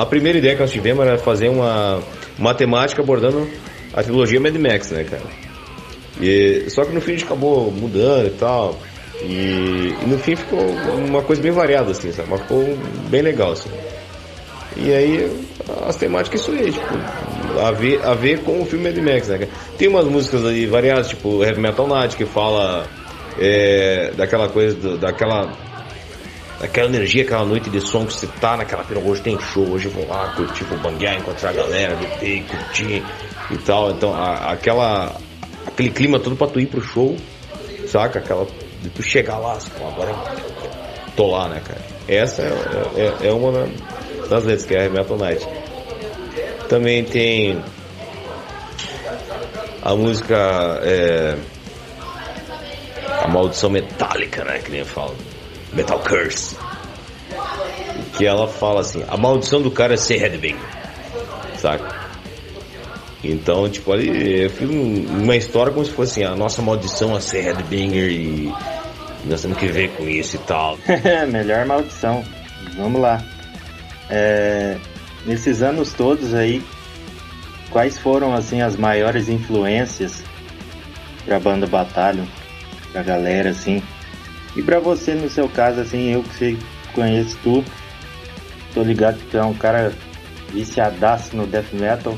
a 0.00 0.06
primeira 0.06 0.38
ideia 0.38 0.54
que 0.54 0.60
nós 0.62 0.70
tivemos 0.70 1.06
era 1.06 1.18
fazer 1.18 1.48
uma 1.48 2.00
matemática 2.38 3.02
abordando 3.02 3.46
a 3.92 4.02
trilogia 4.02 4.40
Mad 4.40 4.56
Max, 4.56 4.90
né, 4.90 5.04
cara? 5.04 5.22
E, 6.20 6.64
só 6.68 6.84
que 6.84 6.92
no 6.92 7.00
fim 7.00 7.12
a 7.12 7.14
gente 7.14 7.24
acabou 7.24 7.70
mudando 7.70 8.26
e 8.26 8.30
tal. 8.30 8.78
E, 9.22 9.94
e 10.02 10.06
no 10.06 10.18
fim 10.18 10.36
ficou 10.36 10.60
uma 10.96 11.22
coisa 11.22 11.42
bem 11.42 11.50
variada, 11.50 11.90
assim, 11.90 12.10
sabe? 12.12 12.30
Mas 12.30 12.40
ficou 12.40 12.64
bem 13.10 13.20
legal, 13.20 13.52
assim. 13.52 13.68
E 14.76 14.92
aí, 14.92 15.44
as 15.86 15.96
temáticas 15.96 16.40
isso 16.40 16.52
aí, 16.52 16.72
tipo, 16.72 17.60
a 17.60 17.70
ver, 17.72 18.00
a 18.02 18.14
ver 18.14 18.40
com 18.40 18.62
o 18.62 18.64
filme 18.64 18.90
Mad 18.90 18.98
Max, 18.98 19.28
né? 19.28 19.48
Tem 19.76 19.88
umas 19.88 20.06
músicas 20.06 20.46
aí 20.46 20.66
variadas, 20.66 21.08
tipo 21.08 21.44
Heavy 21.44 21.60
Metal 21.60 21.86
Night, 21.86 22.16
que 22.16 22.24
fala 22.24 22.86
é, 23.38 24.12
daquela 24.16 24.48
coisa, 24.48 24.76
do, 24.76 24.96
daquela 24.96 25.52
aquela 26.60 26.88
energia, 26.88 27.22
aquela 27.22 27.44
noite 27.44 27.70
de 27.70 27.80
som 27.80 28.04
que 28.06 28.12
você 28.12 28.26
tá 28.26 28.56
naquela 28.56 28.84
pena, 28.84 29.00
hoje 29.00 29.22
tem 29.22 29.38
show, 29.40 29.66
hoje 29.68 29.86
eu 29.86 29.92
vou 29.92 30.06
lá 30.06 30.32
curtir, 30.34 30.64
vou 30.64 30.78
banguear, 30.78 31.16
encontrar 31.16 31.50
a 31.50 31.52
galera, 31.52 31.96
beber, 31.96 32.44
curtir 32.44 33.02
e 33.50 33.58
tal. 33.58 33.90
Então, 33.90 34.14
a, 34.14 34.52
aquela, 34.52 35.16
aquele 35.66 35.90
clima 35.90 36.20
todo 36.20 36.36
pra 36.36 36.46
tu 36.46 36.60
ir 36.60 36.66
pro 36.66 36.82
show, 36.82 37.16
saca? 37.86 38.18
Aquela, 38.18 38.46
de 38.82 38.90
tu 38.90 39.02
chegar 39.02 39.38
lá, 39.38 39.54
assim, 39.54 39.70
agora 39.80 40.14
tô 41.16 41.28
lá, 41.28 41.48
né, 41.48 41.62
cara? 41.64 41.80
Essa 42.06 42.42
é, 42.42 43.16
é, 43.24 43.28
é 43.28 43.32
uma 43.32 43.68
das 44.28 44.44
letras, 44.44 44.66
que 44.66 44.74
é 44.74 44.86
a 44.86 44.90
Metal 44.90 45.16
Night. 45.16 45.46
Também 46.68 47.04
tem 47.04 47.62
a 49.82 49.94
música 49.94 50.80
é, 50.82 51.36
A 53.22 53.28
Maldição 53.28 53.70
Metálica, 53.70 54.44
né, 54.44 54.58
que 54.58 54.70
nem 54.70 54.80
eu 54.80 54.86
falo. 54.86 55.16
Metal 55.72 55.98
Curse. 55.98 56.56
Que 58.16 58.26
ela 58.26 58.48
fala 58.48 58.80
assim, 58.80 59.04
a 59.08 59.16
maldição 59.16 59.62
do 59.62 59.70
cara 59.70 59.94
é 59.94 59.96
ser 59.96 60.18
headbanger. 60.18 60.58
Saca? 61.56 62.00
Então, 63.22 63.68
tipo, 63.68 63.92
ali 63.92 64.44
eu 64.44 64.50
fiz 64.50 64.68
uma 64.68 65.36
história 65.36 65.72
como 65.72 65.84
se 65.84 65.92
fosse 65.92 66.22
assim, 66.22 66.32
a 66.32 66.36
nossa 66.36 66.62
maldição 66.62 67.14
a 67.14 67.20
ser 67.20 67.42
headbanger 67.42 68.10
e 68.10 68.52
nós 69.26 69.42
temos 69.42 69.58
que 69.58 69.66
ver 69.66 69.90
com 69.90 70.08
isso 70.08 70.36
e 70.36 70.38
tal. 70.40 70.78
Melhor 71.30 71.66
maldição. 71.66 72.24
Vamos 72.76 73.00
lá. 73.00 73.22
É, 74.08 74.76
nesses 75.26 75.62
anos 75.62 75.92
todos 75.92 76.34
aí, 76.34 76.62
quais 77.70 77.98
foram 77.98 78.34
assim 78.34 78.62
as 78.62 78.76
maiores 78.76 79.28
influências 79.28 80.22
pra 81.24 81.38
banda 81.38 81.66
Batalha, 81.66 82.24
pra 82.92 83.02
galera 83.02 83.50
assim? 83.50 83.82
E 84.56 84.62
para 84.62 84.80
você, 84.80 85.14
no 85.14 85.28
seu 85.28 85.48
caso, 85.48 85.80
assim, 85.80 86.12
eu 86.12 86.22
que 86.22 86.34
sei, 86.34 86.58
conheço 86.92 87.36
tu, 87.42 87.64
tô 88.74 88.82
ligado 88.82 89.18
que 89.18 89.26
tu 89.26 89.36
é 89.36 89.44
um 89.44 89.54
cara 89.54 89.92
viciadaço 90.48 91.36
no 91.36 91.46
death 91.46 91.72
metal. 91.72 92.16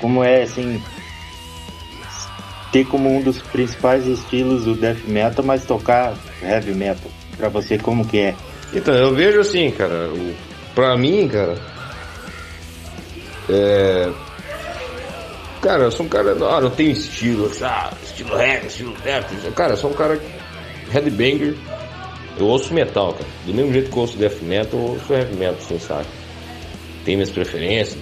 Como 0.00 0.22
é, 0.24 0.42
assim, 0.42 0.82
ter 2.72 2.84
como 2.86 3.08
um 3.08 3.22
dos 3.22 3.40
principais 3.40 4.06
estilos 4.06 4.66
o 4.66 4.74
death 4.74 5.04
metal, 5.06 5.44
mas 5.44 5.64
tocar 5.64 6.14
heavy 6.42 6.74
metal? 6.74 7.10
Pra 7.36 7.48
você, 7.48 7.78
como 7.78 8.06
que 8.06 8.18
é? 8.18 8.34
Então, 8.72 8.94
eu 8.94 9.14
vejo 9.14 9.40
assim, 9.40 9.70
cara, 9.70 10.10
o, 10.10 10.34
pra 10.74 10.96
mim, 10.96 11.28
cara, 11.28 11.56
é... 13.48 14.12
Cara, 15.62 15.84
eu 15.84 15.90
sou 15.90 16.06
um 16.06 16.08
cara, 16.08 16.32
ah, 16.32 16.60
não 16.60 16.70
tenho 16.70 16.92
estilo, 16.92 17.50
ah, 17.62 17.92
estilo 18.04 18.40
heavy, 18.40 18.66
estilo 18.66 18.94
death. 19.02 19.26
Cara, 19.54 19.72
eu 19.72 19.76
sou 19.76 19.90
um 19.90 19.94
cara 19.94 20.20
headbanger, 20.90 21.54
eu 22.38 22.46
ouço 22.46 22.72
metal, 22.74 23.12
cara. 23.12 23.28
Do 23.44 23.54
mesmo 23.54 23.72
jeito 23.72 23.90
que 23.90 23.96
eu 23.96 24.02
ouço 24.02 24.16
death 24.16 24.42
metal, 24.42 24.78
eu 24.78 24.86
ouço 24.92 25.12
heavy 25.12 25.34
metal, 25.36 25.56
assim, 25.56 25.78
sabe? 25.78 26.06
Tem 27.04 27.16
minhas 27.16 27.30
preferências 27.30 27.98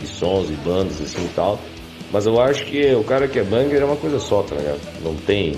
de 0.00 0.06
sons 0.06 0.50
e 0.50 0.54
bandas, 0.54 1.00
assim 1.00 1.24
e 1.24 1.28
tal. 1.34 1.60
Mas 2.12 2.26
eu 2.26 2.40
acho 2.40 2.64
que 2.64 2.94
o 2.94 3.04
cara 3.04 3.28
que 3.28 3.38
é 3.38 3.44
banger 3.44 3.82
é 3.82 3.84
uma 3.84 3.96
coisa 3.96 4.18
só, 4.18 4.42
tá 4.42 4.56
ligado? 4.56 4.80
Não 5.02 5.14
tem. 5.14 5.54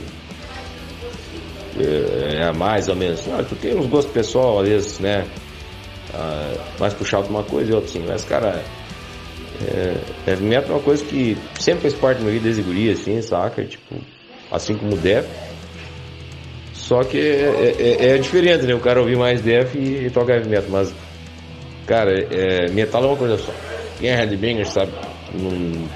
É, 1.79 2.49
é 2.49 2.53
mais 2.53 2.89
ou 2.89 2.97
menos. 2.97 3.27
Ah, 3.29 3.43
tu 3.43 3.55
tem 3.55 3.77
uns 3.77 3.87
gostos 3.87 4.13
pessoal, 4.13 4.61
às 4.61 4.69
vezes, 4.69 4.99
né? 4.99 5.25
Ah, 6.15 6.55
mais 6.81 6.95
puxado 6.95 7.25
pra 7.25 7.33
uma 7.33 7.45
coisa 7.45 7.71
e 7.71 7.75
outra, 7.75 7.91
assim. 7.91 8.05
Mas, 8.07 8.25
cara, 8.25 8.63
é, 9.61 10.31
heavy 10.31 10.45
metal 10.45 10.71
é 10.71 10.75
uma 10.75 10.83
coisa 10.83 11.05
que 11.05 11.37
sempre 11.59 11.83
fez 11.83 11.95
parte 11.95 12.19
da 12.19 12.25
minha 12.25 12.33
vida 12.33 12.45
desde 12.45 12.63
guria, 12.63 12.93
assim, 12.93 13.21
saca? 13.21 13.65
Tipo, 13.65 13.97
assim 14.51 14.77
como 14.77 14.95
o 14.95 14.99
death. 14.99 15.27
Só 16.89 17.05
que 17.05 17.19
é, 17.19 17.75
é, 17.79 18.07
é, 18.15 18.19
diferente, 18.19 18.65
né? 18.65 18.75
O 18.75 18.81
cara 18.81 18.99
ouvir 18.99 19.15
mais 19.15 19.43
def 19.43 19.75
e, 19.75 20.07
e 20.07 20.11
toca 20.11 20.33
heavy 20.33 20.49
metal, 20.49 20.71
mas, 20.71 20.95
cara, 21.87 22.19
é, 22.19 22.71
metal 22.71 23.05
é 23.05 23.07
uma 23.09 23.17
coisa 23.17 23.37
só. 23.37 23.53
Quem 24.01 24.09
é 24.09 24.17
headbanger 24.17 24.67
sabe, 24.67 24.93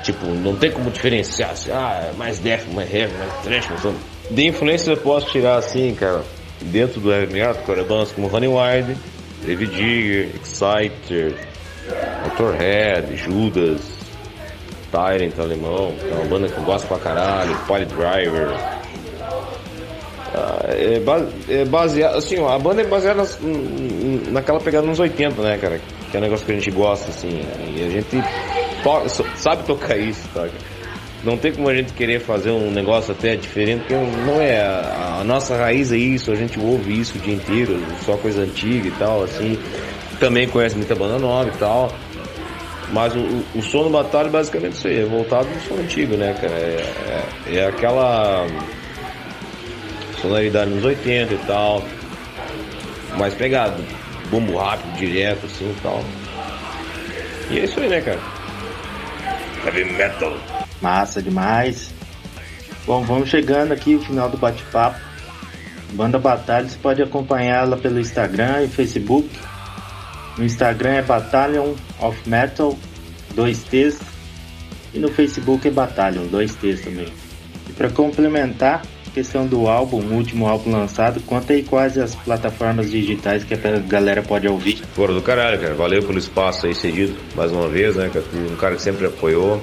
tipo, 0.03 0.27
não 0.27 0.55
tem 0.55 0.71
como 0.71 0.91
diferenciar, 0.91 1.53
assim, 1.53 1.71
ah, 1.73 2.11
é 2.11 2.17
mais 2.19 2.41
def, 2.41 2.67
mais 2.75 2.93
heavy, 2.93 3.15
mais 3.17 3.33
trash, 3.43 3.71
mais 3.71 3.81
tudo. 3.81 3.97
De 4.31 4.47
influência 4.47 4.91
eu 4.91 4.97
posso 4.99 5.31
tirar, 5.31 5.57
assim, 5.57 5.95
cara, 5.95 6.23
dentro 6.61 7.01
do 7.01 7.11
heavy 7.11 7.33
metal, 7.33 7.55
cara, 7.67 7.85
bandas 7.85 8.13
como 8.13 8.27
Honey 8.27 8.49
Wide, 8.49 8.95
David 9.47 9.75
Digger, 9.75 10.29
Exciter, 10.43 11.35
Motorhead, 12.25 13.17
Judas, 13.17 13.81
Tyrant 14.91 15.39
alemão, 15.39 15.95
que 15.99 16.11
é 16.11 16.15
uma 16.17 16.27
banda 16.27 16.49
que 16.49 16.59
eu 16.59 16.65
gosto 16.65 16.87
pra 16.87 16.99
caralho, 16.99 17.57
Pilot 17.67 17.95
Driver, 17.95 18.82
é, 20.69 21.01
base, 21.01 21.27
é 21.49 21.65
baseado, 21.65 22.17
assim, 22.17 22.45
a 22.45 22.59
banda 22.59 22.83
é 22.83 22.87
baseada 22.87 23.27
naquela 24.31 24.61
pegada 24.61 24.87
nos 24.87 24.99
80, 24.99 25.43
né, 25.43 25.59
cara? 25.59 25.81
Que 26.11 26.17
é 26.17 26.21
um 26.21 26.23
negócio 26.23 26.47
que 26.47 26.53
a 26.53 26.55
gente 26.55 26.71
gosta, 26.71 27.11
assim, 27.11 27.41
e 27.75 27.85
a 27.85 27.91
gente 27.91 28.23
sabe 29.37 29.65
tocar 29.65 29.97
isso, 29.97 30.27
tá? 30.35 30.49
Não 31.25 31.37
tem 31.37 31.53
como 31.53 31.69
a 31.69 31.75
gente 31.75 31.93
querer 31.93 32.21
fazer 32.21 32.51
um 32.51 32.71
negócio 32.71 33.13
até 33.13 33.37
diferente, 33.37 33.81
porque 33.81 33.95
não 33.95 34.41
é 34.41 34.61
a, 34.61 35.19
a 35.21 35.25
nossa 35.25 35.57
raiz 35.57 35.93
é 35.93 35.97
isso, 35.97 36.33
a 36.33 36.35
gente 36.35 36.59
ouve 36.59 36.99
isso 36.99 37.17
o 37.17 37.21
dia 37.21 37.35
inteiro, 37.35 37.81
só 38.05 38.17
coisa 38.17 38.43
antiga 38.43 38.89
e 38.89 38.93
tal, 38.93 39.23
assim. 39.23 39.57
Também 40.19 40.49
conhece 40.49 40.77
muita 40.77 40.95
banda 40.95 41.19
nova 41.19 41.49
e 41.49 41.59
tal. 41.59 41.93
Mas 42.93 43.15
o, 43.15 43.45
o 43.55 43.63
som 43.63 43.85
do 43.85 43.91
Batalha 43.91 44.29
basicamente 44.29 44.75
isso 44.75 44.89
aí, 44.89 45.01
é 45.01 45.05
voltado 45.05 45.49
no 45.49 45.61
som 45.61 45.75
antigo, 45.81 46.17
né, 46.17 46.35
cara? 46.35 46.55
É, 46.55 46.85
é, 47.49 47.57
é 47.57 47.67
aquela 47.67 48.47
sonoridade 50.23 50.71
nos 50.71 50.85
80 50.85 51.35
e 51.35 51.39
tal. 51.39 51.85
Mais 53.19 53.35
pegado, 53.35 53.85
bumbo 54.31 54.57
rápido, 54.57 54.97
direto 54.97 55.45
assim 55.45 55.71
e 55.71 55.81
tal. 55.83 56.03
E 57.51 57.59
é 57.59 57.65
isso 57.65 57.79
aí, 57.81 57.89
né, 57.89 58.01
cara? 58.01 58.21
Heavy 59.67 59.85
metal. 59.93 60.35
Massa 60.81 61.21
demais. 61.21 61.93
Bom, 62.87 63.03
vamos 63.03 63.29
chegando 63.29 63.73
aqui 63.73 63.95
o 63.95 64.01
final 64.01 64.31
do 64.31 64.37
bate-papo. 64.37 64.99
Banda 65.93 66.19
Batalha, 66.19 66.69
você 66.69 66.79
pode 66.79 67.03
acompanhá-la 67.03 67.77
pelo 67.77 68.01
Instagram 68.01 68.65
e 68.65 68.69
Facebook. 68.69 69.29
No 70.39 70.45
Instagram 70.45 70.95
é 70.95 71.03
Battalion 71.03 71.75
of 72.01 72.19
Metal, 72.29 72.77
2Ts. 73.37 74.01
E 74.95 74.99
no 74.99 75.09
Facebook 75.09 75.69
é 75.69 75.71
Battalion, 75.71 76.27
2Ts 76.29 76.85
também. 76.85 77.13
E 77.69 77.73
para 77.73 77.91
complementar, 77.91 78.83
questão 79.13 79.47
do 79.47 79.69
álbum, 79.69 79.99
o 79.99 80.15
último 80.15 80.47
álbum 80.47 80.73
lançado, 80.73 81.21
conta 81.23 81.53
aí 81.53 81.63
quais 81.63 81.97
as 81.99 82.15
plataformas 82.15 82.91
digitais 82.91 83.45
que 83.45 83.55
a 83.55 83.59
galera 83.87 84.23
pode 84.23 84.49
ouvir. 84.49 84.83
Fora 84.95 85.13
do 85.13 85.23
caralho, 85.23 85.61
cara. 85.61 85.75
Valeu 85.75 86.03
pelo 86.03 86.19
espaço 86.19 86.67
aí 86.67 86.75
cedido 86.75 87.17
mais 87.35 87.53
uma 87.53 87.69
vez, 87.69 87.97
né? 87.97 88.11
Um 88.35 88.57
cara 88.57 88.77
que 88.77 88.83
sempre 88.83 89.07
apoiou, 89.07 89.63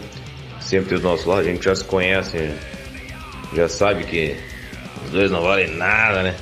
sempre 0.60 0.98
do 0.98 1.02
nosso 1.02 1.28
lado. 1.28 1.42
A 1.42 1.44
gente 1.44 1.66
já 1.66 1.76
se 1.76 1.84
conhece, 1.84 2.52
já 3.54 3.68
sabe 3.68 4.04
que 4.04 4.36
os 5.06 5.12
dois 5.12 5.32
não 5.32 5.42
valem 5.42 5.76
nada, 5.76 6.24
né? 6.24 6.36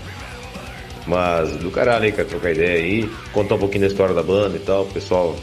Mas 1.06 1.56
do 1.58 1.72
caralho 1.72 2.04
aí, 2.04 2.12
cara, 2.12 2.28
trocar 2.28 2.52
ideia 2.52 2.84
aí, 2.84 3.10
contar 3.32 3.56
um 3.56 3.60
pouquinho 3.60 3.82
da 3.82 3.88
história 3.88 4.14
da 4.14 4.22
banda 4.22 4.58
e 4.58 4.60
tal, 4.60 4.84
o 4.84 4.88
pessoal 4.88 5.38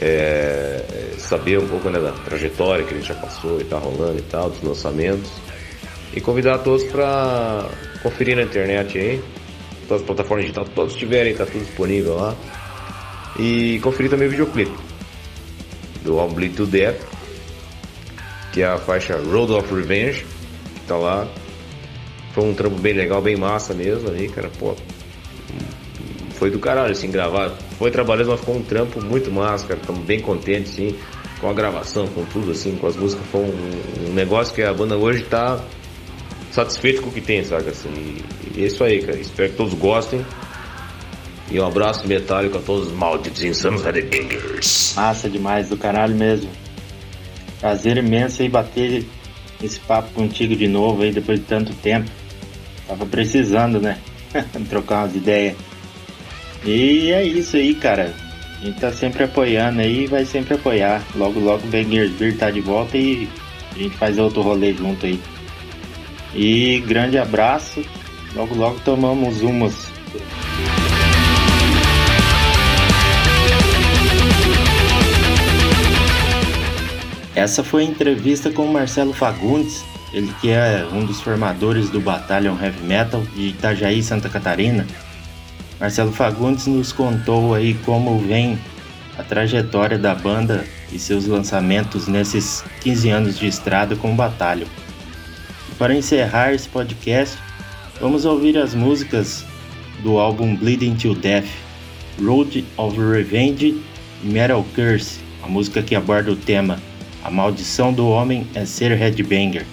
é, 0.00 0.82
saber 1.16 1.58
um 1.58 1.68
pouco 1.68 1.88
né, 1.88 2.00
da 2.00 2.10
trajetória 2.12 2.84
que 2.84 2.92
a 2.92 2.96
gente 2.96 3.08
já 3.08 3.14
passou 3.14 3.60
e 3.60 3.64
tá 3.64 3.78
rolando 3.78 4.18
e 4.18 4.22
tal, 4.22 4.50
dos 4.50 4.60
lançamentos. 4.62 5.30
E 6.14 6.20
convidar 6.20 6.58
todos 6.58 6.84
para 6.84 7.68
conferir 8.02 8.36
na 8.36 8.42
internet 8.42 8.98
aí. 8.98 9.22
Todas 9.86 10.02
as 10.02 10.06
plataformas 10.06 10.46
digitais, 10.46 10.68
todos 10.74 10.94
tiverem, 10.94 11.34
tá 11.34 11.46
tudo 11.46 11.64
disponível 11.64 12.16
lá. 12.16 12.34
E 13.38 13.78
conferir 13.80 14.10
também 14.10 14.26
o 14.26 14.30
videoclipe 14.30 14.76
do 16.02 16.18
álbum 16.18 16.34
Bleed 16.34 16.54
to 16.54 16.66
Death, 16.66 17.00
que 18.52 18.62
é 18.62 18.66
a 18.66 18.78
faixa 18.78 19.16
Road 19.16 19.52
of 19.52 19.74
Revenge, 19.74 20.24
que 20.74 20.80
tá 20.86 20.96
lá. 20.96 21.28
Foi 22.32 22.44
um 22.44 22.54
trampo 22.54 22.76
bem 22.76 22.94
legal, 22.94 23.20
bem 23.20 23.36
massa 23.36 23.74
mesmo 23.74 24.10
aí, 24.10 24.28
cara, 24.28 24.50
pô. 24.58 24.74
Foi 26.34 26.50
do 26.50 26.58
caralho, 26.58 26.92
assim, 26.92 27.10
gravar. 27.10 27.50
Foi 27.78 27.90
trabalhoso, 27.90 28.30
mas 28.30 28.40
ficou 28.40 28.56
um 28.56 28.62
trampo 28.62 29.02
muito 29.02 29.30
massa, 29.30 29.66
cara. 29.66 29.80
Estamos 29.80 30.04
bem 30.04 30.20
contentes, 30.20 30.72
sim, 30.72 30.94
com 31.40 31.48
a 31.48 31.52
gravação, 31.52 32.06
com 32.08 32.24
tudo, 32.26 32.52
assim, 32.52 32.76
com 32.76 32.86
as 32.86 32.96
músicas. 32.96 33.26
Foi 33.26 33.40
um, 33.40 34.10
um 34.10 34.12
negócio 34.12 34.54
que 34.54 34.62
a 34.62 34.72
banda 34.72 34.96
hoje 34.96 35.22
tá 35.24 35.58
satisfeito 36.56 37.02
com 37.02 37.10
o 37.10 37.12
que 37.12 37.20
tem, 37.20 37.44
sabe? 37.44 37.68
Assim, 37.68 38.16
e 38.56 38.62
é 38.62 38.66
isso 38.66 38.82
aí, 38.82 39.02
cara. 39.02 39.18
Espero 39.18 39.50
que 39.50 39.56
todos 39.56 39.74
gostem. 39.74 40.24
E 41.50 41.60
um 41.60 41.66
abraço 41.66 42.08
metálico 42.08 42.58
a 42.58 42.60
todos 42.60 42.88
os 42.88 42.92
malditos 42.92 43.44
insanos 43.44 43.84
Headbangers. 43.84 44.94
Massa 44.96 45.28
demais, 45.28 45.68
do 45.68 45.76
caralho 45.76 46.14
mesmo. 46.14 46.50
Prazer 47.60 47.98
imenso 47.98 48.42
aí 48.42 48.48
bater 48.48 49.04
esse 49.62 49.78
papo 49.80 50.10
contigo 50.12 50.56
de 50.56 50.66
novo 50.66 51.02
aí 51.02 51.12
depois 51.12 51.38
de 51.38 51.44
tanto 51.44 51.72
tempo. 51.74 52.10
Tava 52.88 53.04
precisando, 53.06 53.80
né? 53.80 53.98
Trocar 54.68 55.04
umas 55.04 55.14
ideias. 55.14 55.56
E 56.64 57.12
é 57.12 57.22
isso 57.22 57.56
aí, 57.56 57.74
cara. 57.74 58.12
A 58.60 58.64
gente 58.64 58.80
tá 58.80 58.90
sempre 58.90 59.24
apoiando 59.24 59.80
aí 59.80 60.04
e 60.04 60.06
vai 60.06 60.24
sempre 60.24 60.54
apoiar. 60.54 61.04
Logo, 61.14 61.38
logo 61.38 61.66
o 61.66 61.70
Bangers 61.70 62.12
Beer 62.12 62.36
tá 62.36 62.50
de 62.50 62.60
volta 62.60 62.96
e 62.96 63.28
a 63.74 63.78
gente 63.78 63.96
faz 63.96 64.18
outro 64.18 64.40
rolê 64.40 64.72
junto 64.72 65.04
aí. 65.06 65.20
E 66.36 66.80
grande 66.86 67.16
abraço. 67.16 67.82
Logo, 68.34 68.54
logo 68.54 68.78
tomamos 68.84 69.40
umas. 69.40 69.74
Essa 77.34 77.64
foi 77.64 77.82
a 77.82 77.86
entrevista 77.86 78.50
com 78.50 78.66
o 78.66 78.72
Marcelo 78.72 79.14
Fagundes, 79.14 79.84
ele 80.12 80.32
que 80.40 80.50
é 80.50 80.86
um 80.92 81.04
dos 81.04 81.20
formadores 81.20 81.88
do 81.88 82.00
Battalion 82.00 82.56
Heavy 82.60 82.82
Metal 82.84 83.22
de 83.34 83.48
Itajaí, 83.48 84.02
Santa 84.02 84.28
Catarina. 84.28 84.86
Marcelo 85.80 86.12
Fagundes 86.12 86.66
nos 86.66 86.92
contou 86.92 87.54
aí 87.54 87.74
como 87.84 88.18
vem 88.18 88.58
a 89.18 89.22
trajetória 89.22 89.98
da 89.98 90.14
banda 90.14 90.66
e 90.92 90.98
seus 90.98 91.26
lançamentos 91.26 92.08
nesses 92.08 92.62
15 92.80 93.10
anos 93.10 93.38
de 93.38 93.46
estrada 93.46 93.96
com 93.96 94.12
o 94.12 94.14
Batalhão. 94.14 94.85
Para 95.78 95.94
encerrar 95.94 96.54
esse 96.54 96.66
podcast, 96.68 97.36
vamos 98.00 98.24
ouvir 98.24 98.56
as 98.56 98.74
músicas 98.74 99.44
do 100.02 100.18
álbum 100.18 100.56
Bleeding 100.56 100.94
to 100.94 101.14
Death, 101.14 101.48
Road 102.18 102.64
of 102.78 102.98
Revenge 102.98 103.82
e 104.24 104.26
Metal 104.26 104.64
Curse, 104.74 105.20
a 105.42 105.46
música 105.46 105.82
que 105.82 105.94
aborda 105.94 106.32
o 106.32 106.36
tema 106.36 106.80
A 107.22 107.30
maldição 107.30 107.92
do 107.92 108.08
homem 108.08 108.46
é 108.54 108.64
ser 108.64 108.90
headbanger. 108.96 109.66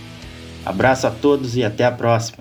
Abraço 0.66 1.08
a 1.08 1.12
todos 1.12 1.56
e 1.56 1.64
até 1.64 1.86
a 1.86 1.92
próxima. 1.92 2.40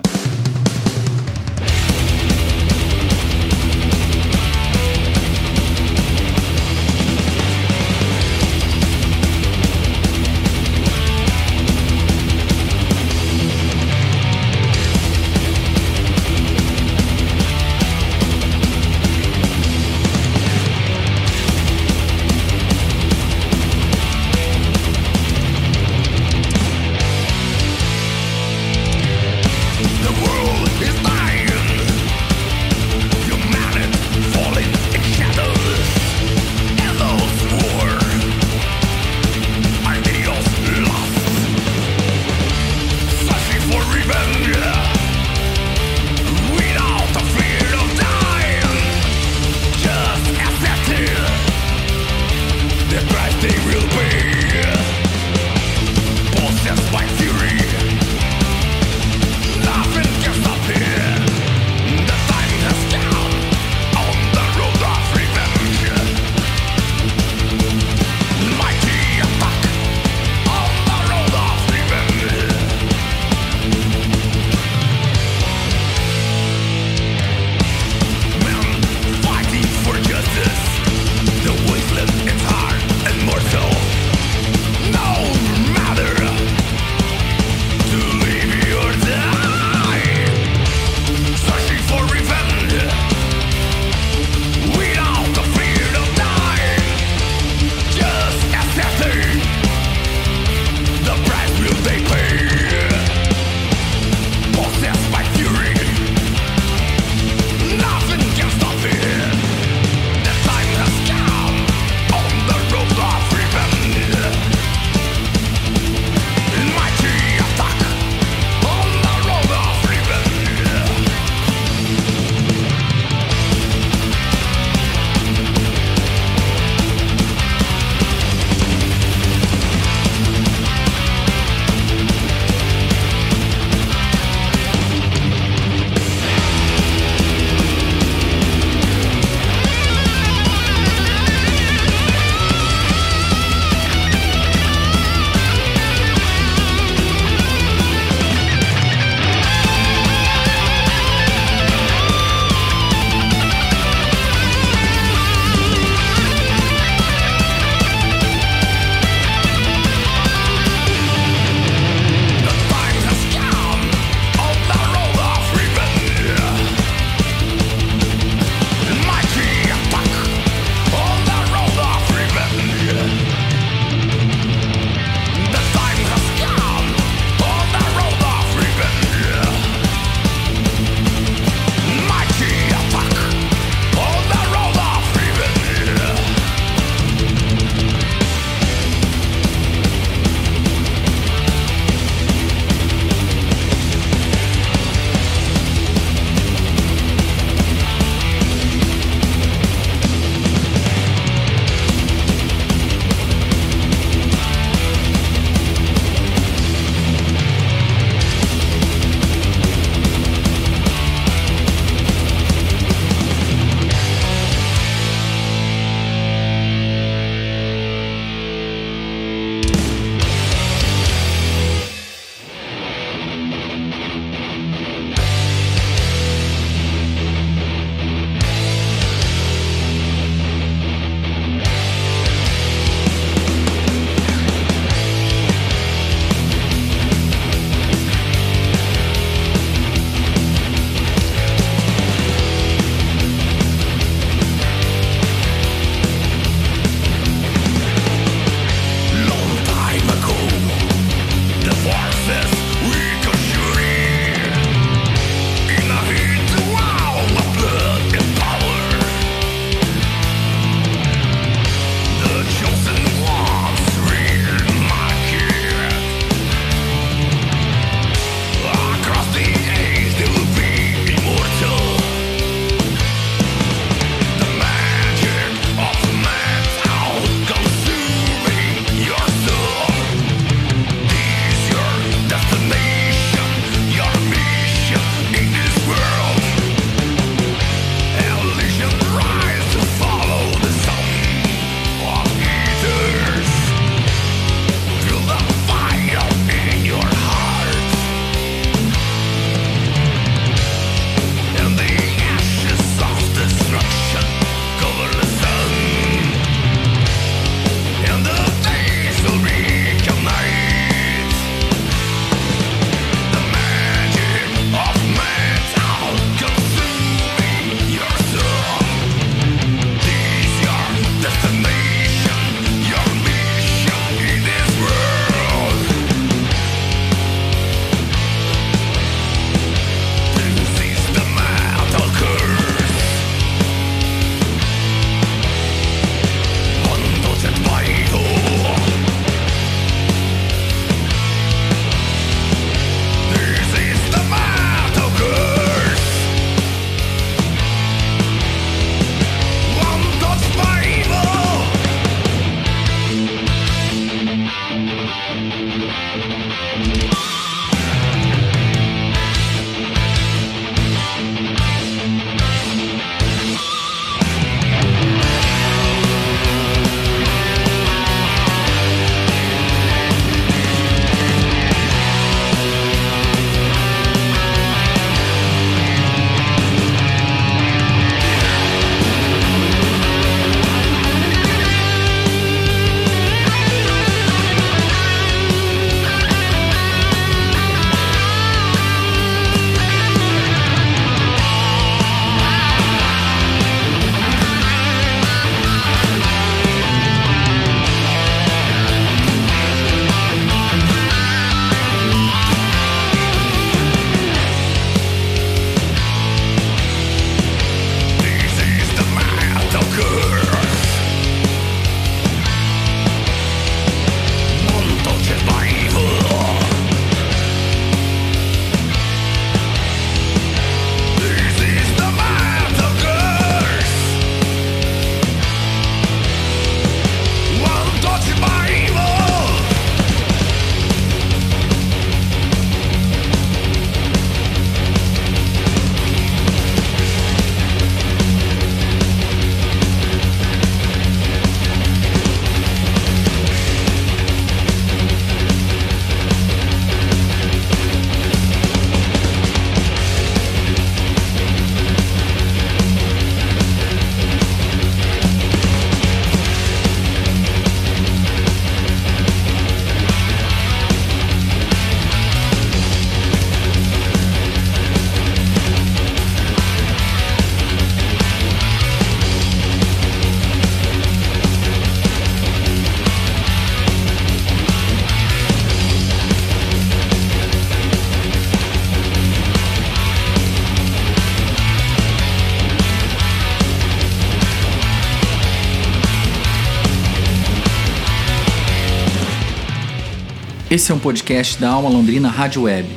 Esse 490.73 490.91
é 490.91 490.95
um 490.95 490.99
podcast 490.99 491.61
da 491.61 491.69
Alma 491.69 491.87
Londrina 491.87 492.29
Rádio 492.29 492.63
Web. 492.63 492.89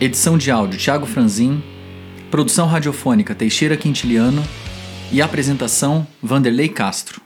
Edição 0.00 0.36
de 0.36 0.50
áudio 0.50 0.80
Thiago 0.80 1.06
Franzin, 1.06 1.62
produção 2.28 2.66
radiofônica 2.66 3.36
Teixeira 3.36 3.76
Quintiliano 3.76 4.42
e 5.12 5.22
apresentação 5.22 6.04
Vanderlei 6.20 6.68
Castro. 6.68 7.17